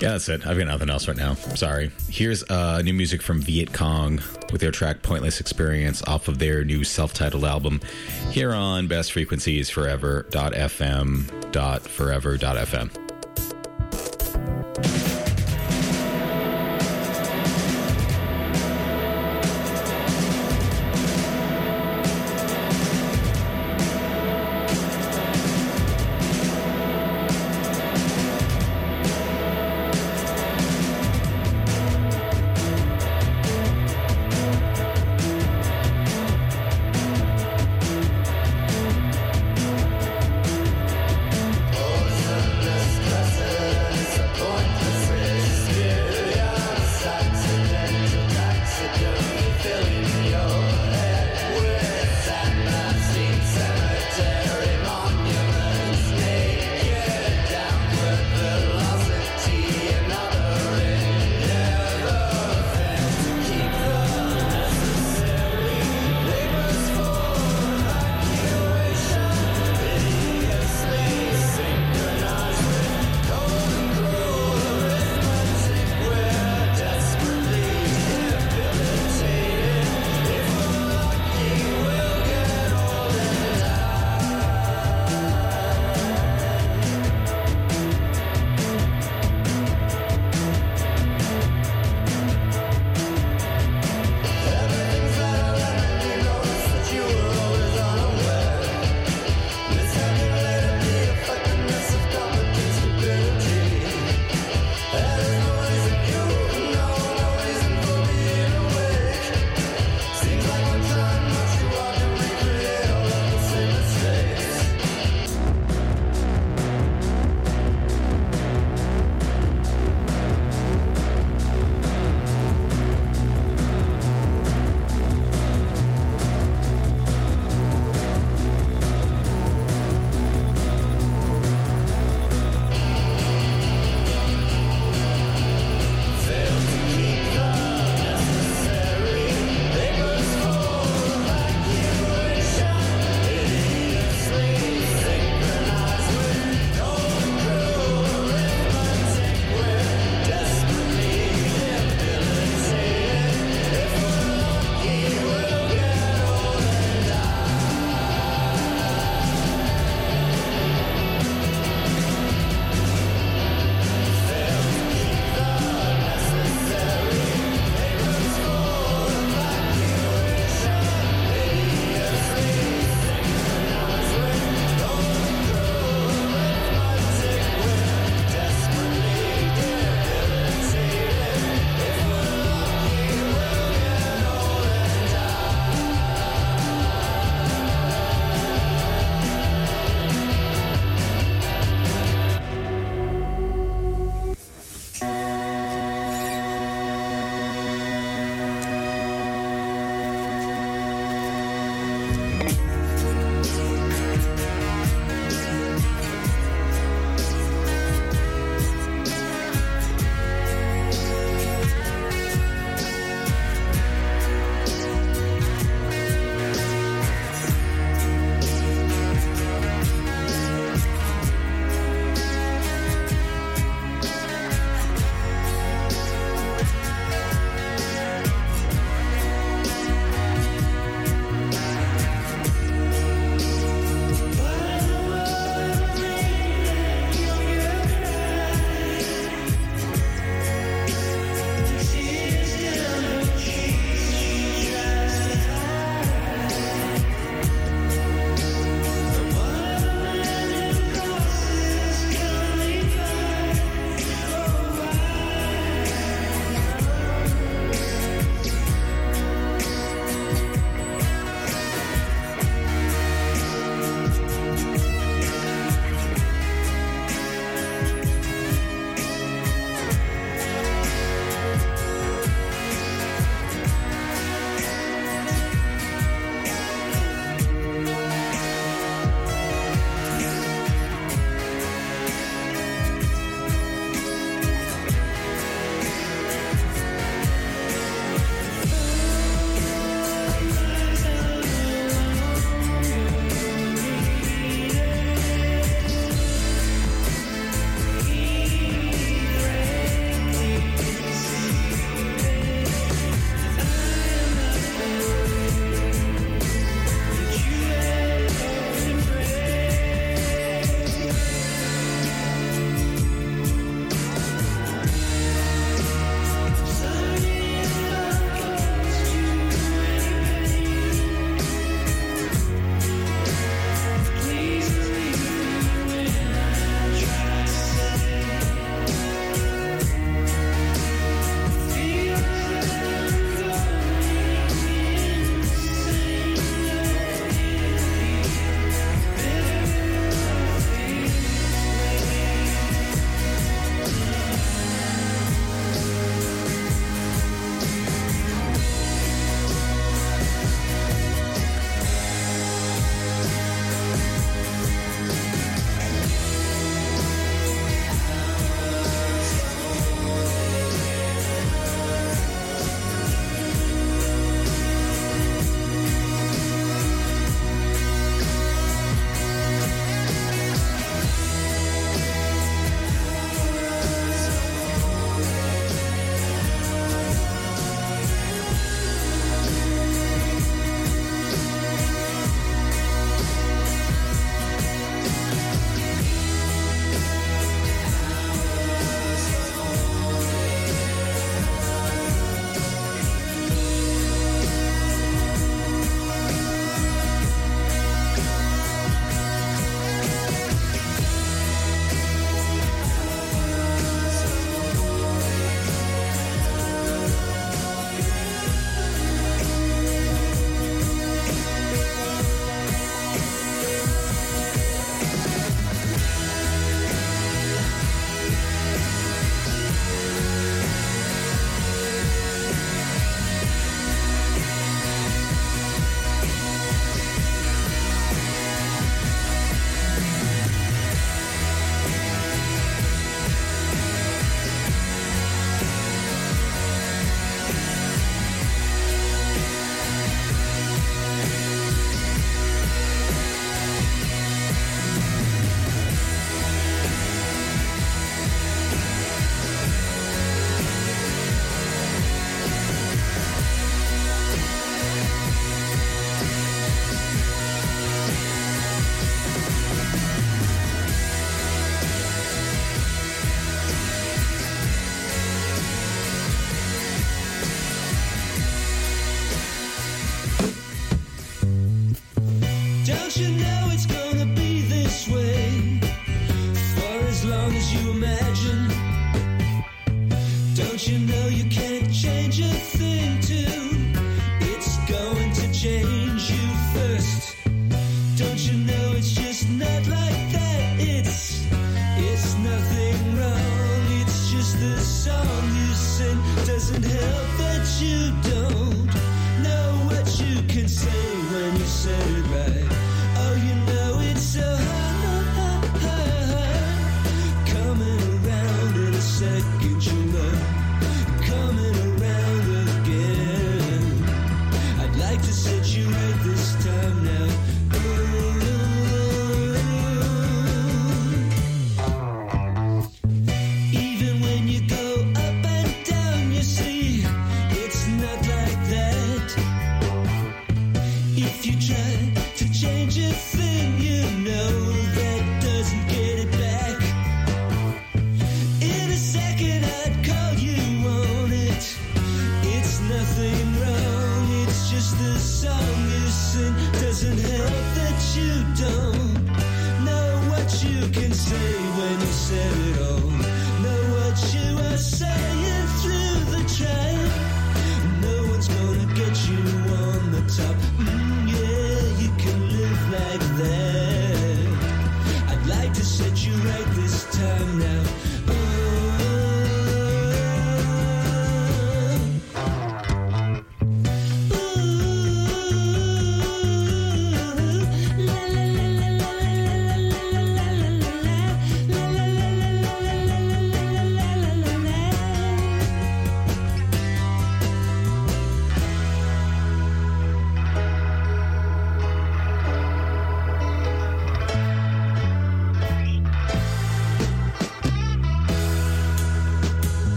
[0.00, 0.46] Yeah, that's it.
[0.46, 1.34] I've got nothing else right now.
[1.34, 1.90] Sorry.
[2.08, 4.20] Here's uh, new music from Viet Cong
[4.52, 7.80] with their track Pointless Experience off of their new self titled album
[8.30, 11.48] here on Best Frequencies Forever.fm.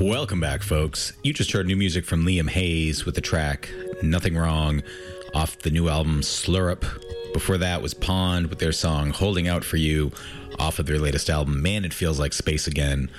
[0.00, 1.12] Welcome back, folks.
[1.24, 3.68] You just heard new music from Liam Hayes with the track
[4.00, 4.80] Nothing Wrong
[5.34, 6.84] off the new album Slurp.
[7.32, 10.12] Before that was Pond with their song Holding Out for You
[10.56, 13.10] off of their latest album Man It Feels Like Space Again,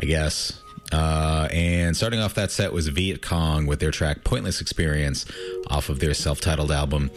[0.00, 0.60] I guess.
[0.92, 5.26] Uh, and starting off that set was Viet Cong with their track Pointless Experience
[5.68, 7.10] off of their self titled album.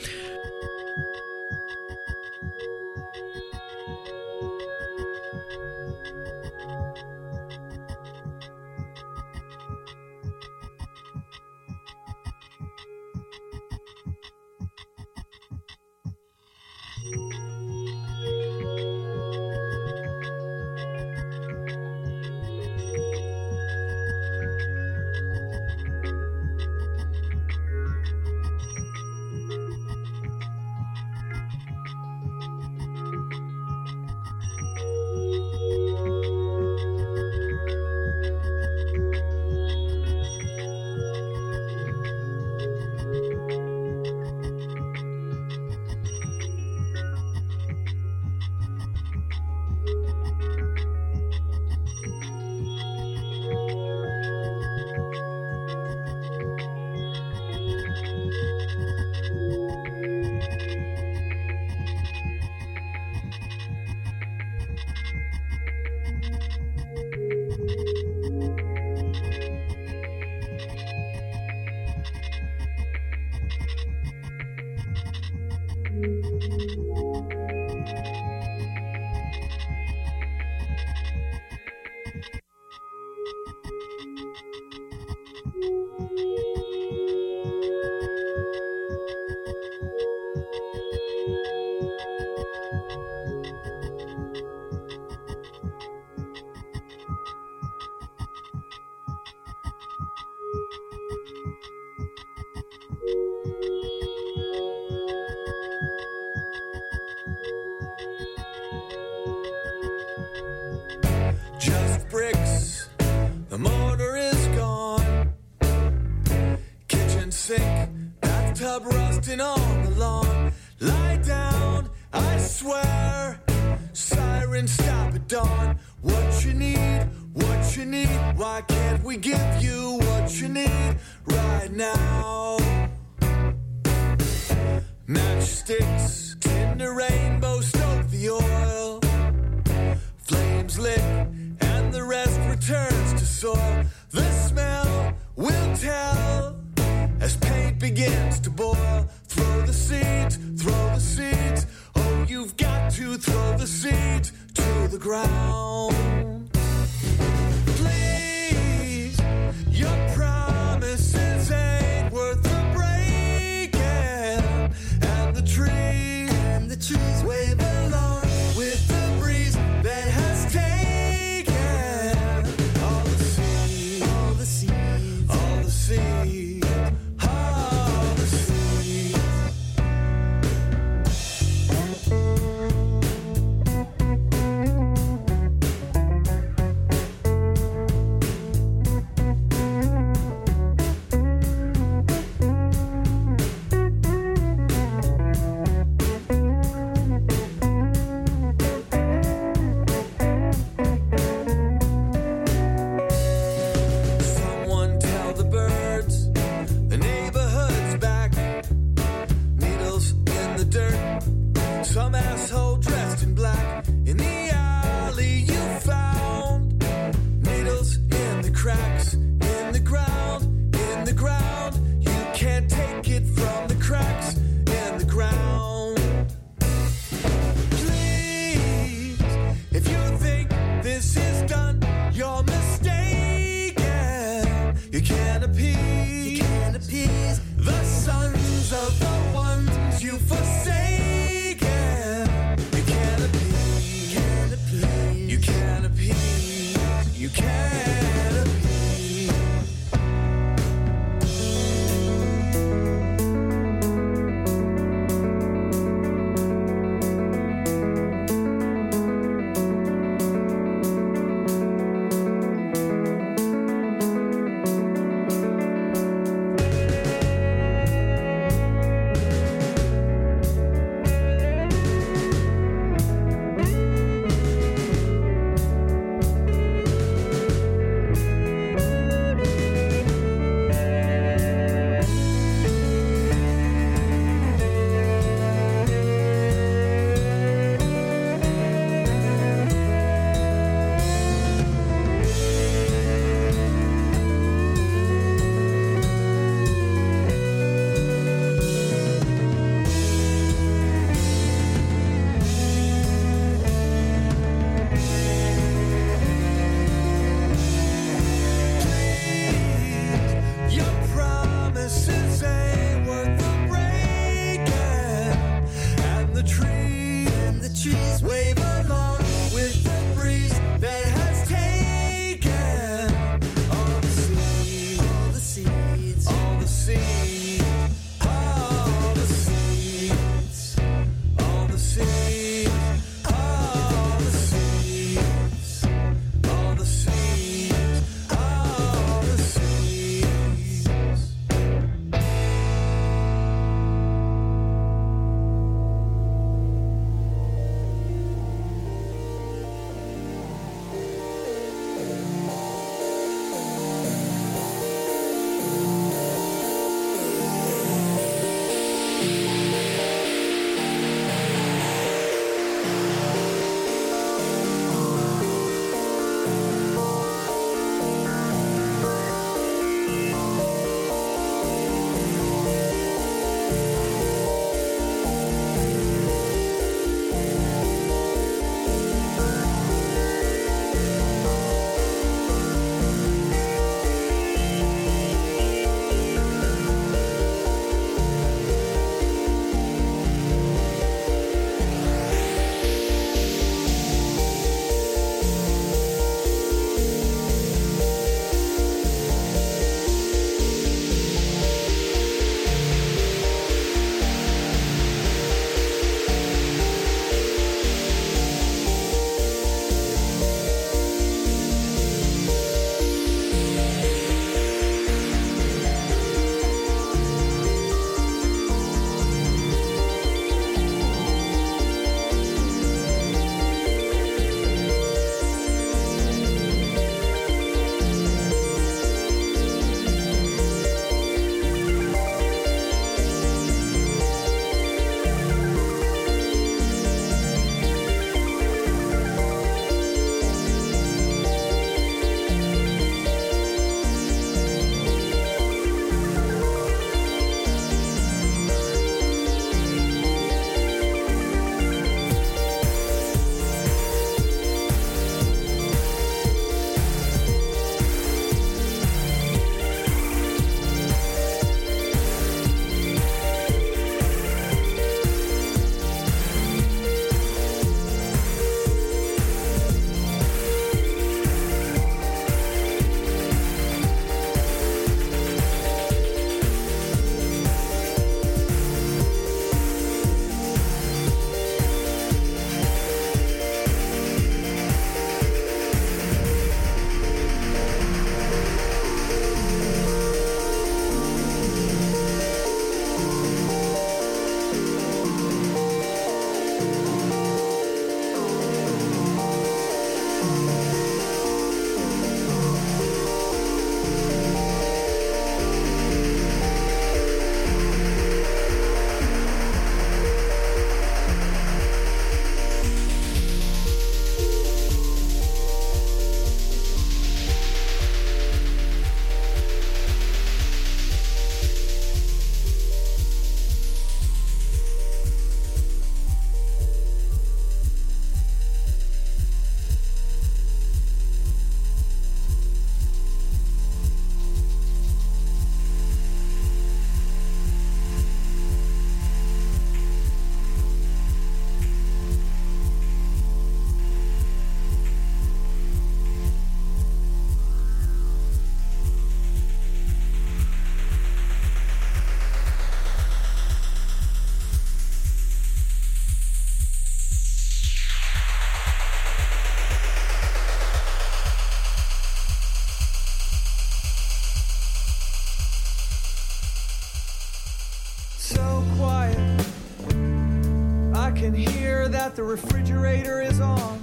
[572.37, 573.96] The refrigerator is on.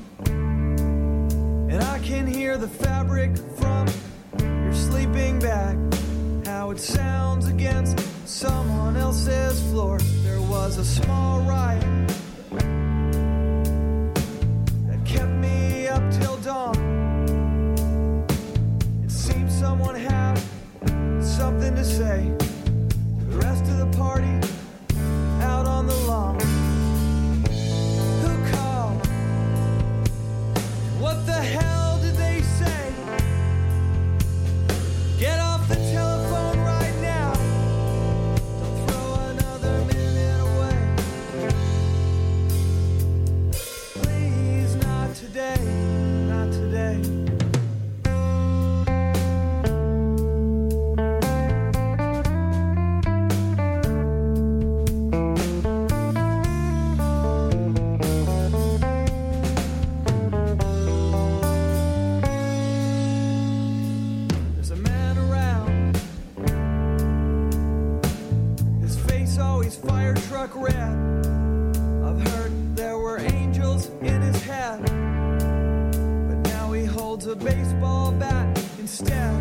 [77.25, 78.47] Holds a baseball bat
[78.79, 79.35] instead.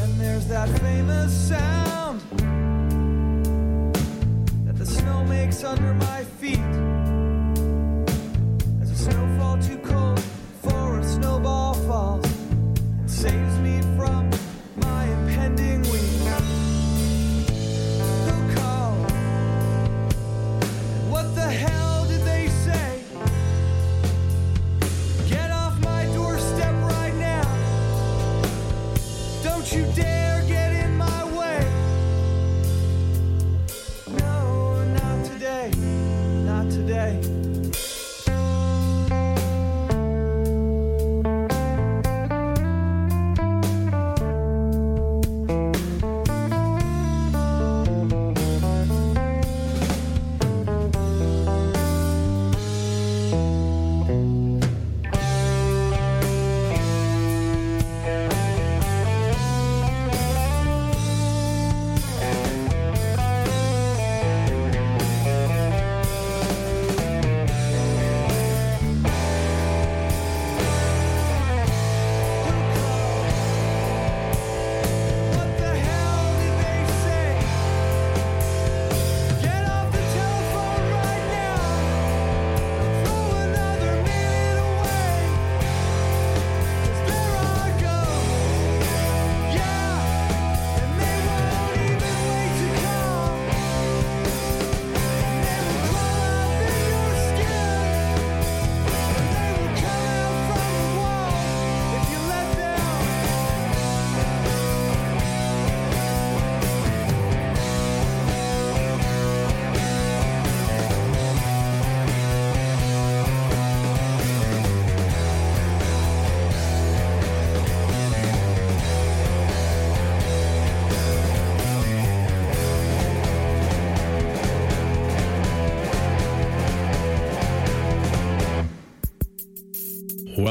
[0.00, 2.20] And there's that famous sound
[4.66, 6.58] that the snow makes under my feet.
[8.82, 10.20] As a snowfall too cold
[10.62, 12.26] for a snowball falls
[12.98, 13.85] and saves me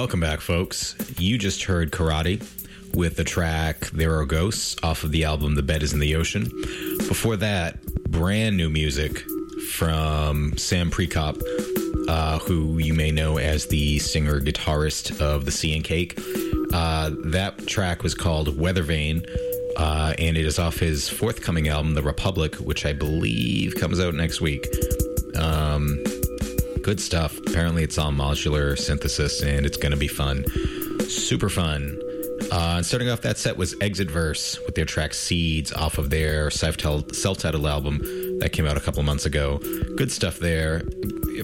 [0.05, 0.95] Welcome back, folks.
[1.17, 2.39] You just heard Karate
[2.93, 6.15] with the track There Are Ghosts off of the album The Bed is in the
[6.15, 6.43] Ocean.
[7.07, 9.25] Before that, brand new music
[9.71, 11.41] from Sam Prekop,
[12.07, 16.19] uh, who you may know as the singer guitarist of The Sea and Cake.
[16.71, 19.25] Uh, that track was called Weather Vane,
[19.75, 24.13] uh, and it is off his forthcoming album, The Republic, which I believe comes out
[24.13, 24.67] next week.
[25.35, 26.03] Um,
[26.85, 27.39] good stuff.
[27.39, 30.45] Apparently, it's all modular synthesis, and it's going to be fun.
[31.09, 31.99] Super fun.
[32.51, 36.51] Uh, starting off that set was Exit Verse with their track Seeds off of their
[36.51, 37.97] self titled album
[38.37, 39.57] that came out a couple months ago.
[39.97, 40.83] Good stuff there.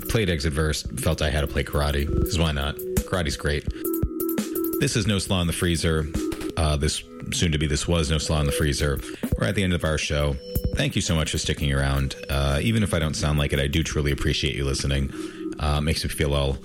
[0.09, 2.75] Played Exit Verse, felt I had to play karate, because why not?
[2.97, 3.65] Karate's great.
[4.79, 6.05] This is No Slaw in the Freezer.
[6.55, 7.03] Uh, this
[7.33, 8.99] soon to be this was No Slaw in the Freezer.
[9.39, 10.35] We're at the end of our show.
[10.75, 12.15] Thank you so much for sticking around.
[12.29, 15.11] Uh, even if I don't sound like it, I do truly appreciate you listening.
[15.59, 16.57] Uh, makes me feel all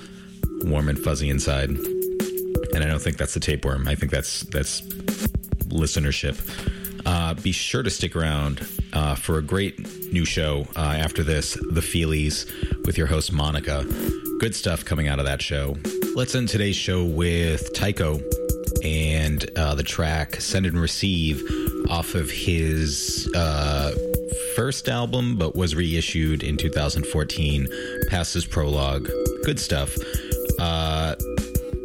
[0.63, 1.71] warm and fuzzy inside.
[1.71, 3.87] And I don't think that's the tapeworm.
[3.87, 4.81] I think that's that's
[5.69, 6.37] listenership.
[7.05, 9.79] Uh, be sure to stick around uh, for a great
[10.13, 12.47] new show uh, after this, The Feelies,
[12.85, 13.85] with your host Monica.
[14.41, 15.77] Good stuff coming out of that show.
[16.15, 18.21] Let's end today's show with Tycho
[18.85, 21.43] and uh, the track "Send and Receive"
[21.89, 23.93] off of his uh,
[24.55, 27.67] first album, but was reissued in 2014.
[28.09, 29.09] Past Is Prologue,
[29.45, 29.97] good stuff.
[30.59, 31.15] Uh,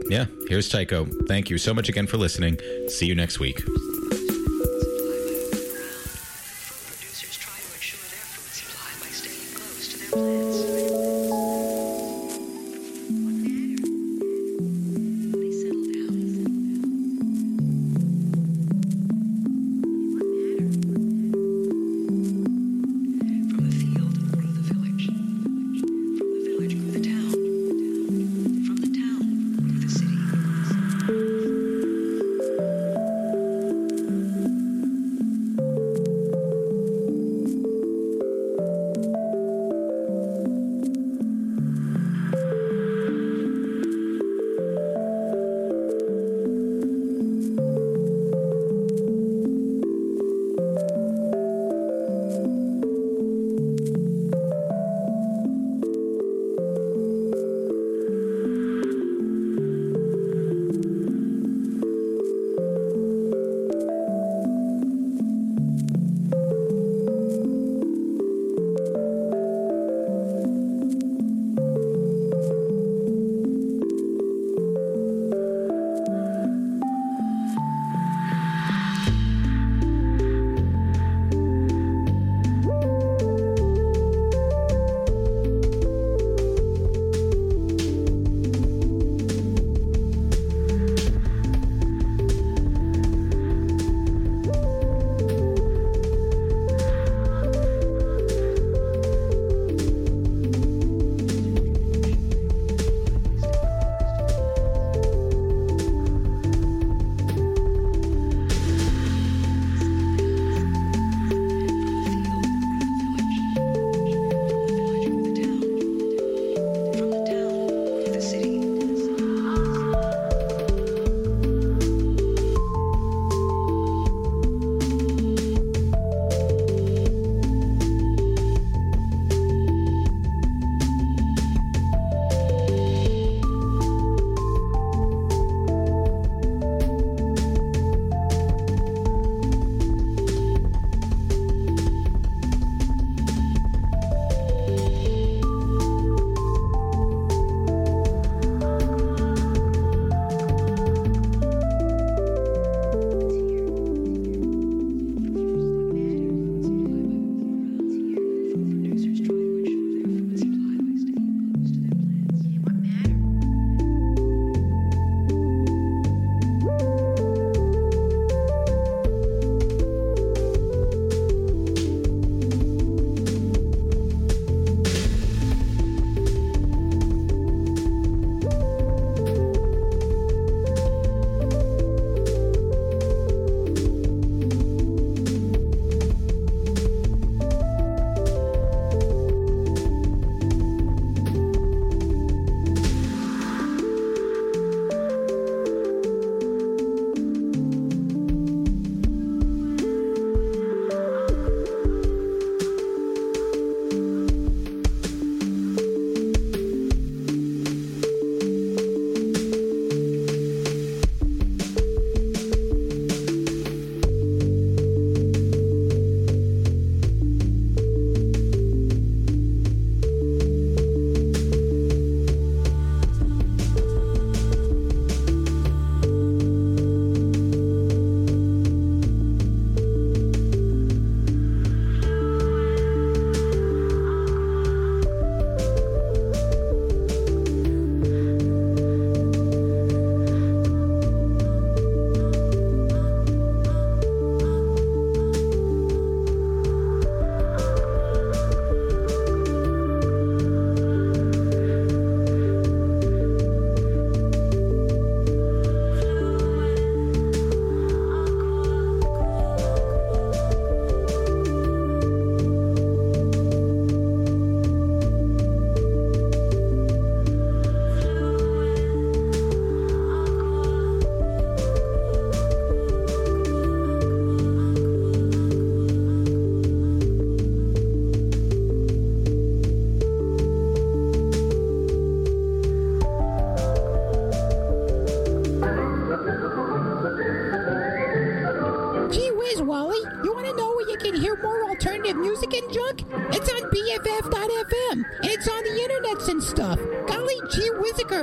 [0.10, 1.06] yeah, here's Tycho.
[1.28, 2.60] Thank you so much again for listening.
[2.88, 3.62] See you next week.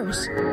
[0.03, 0.48] Whizzikers.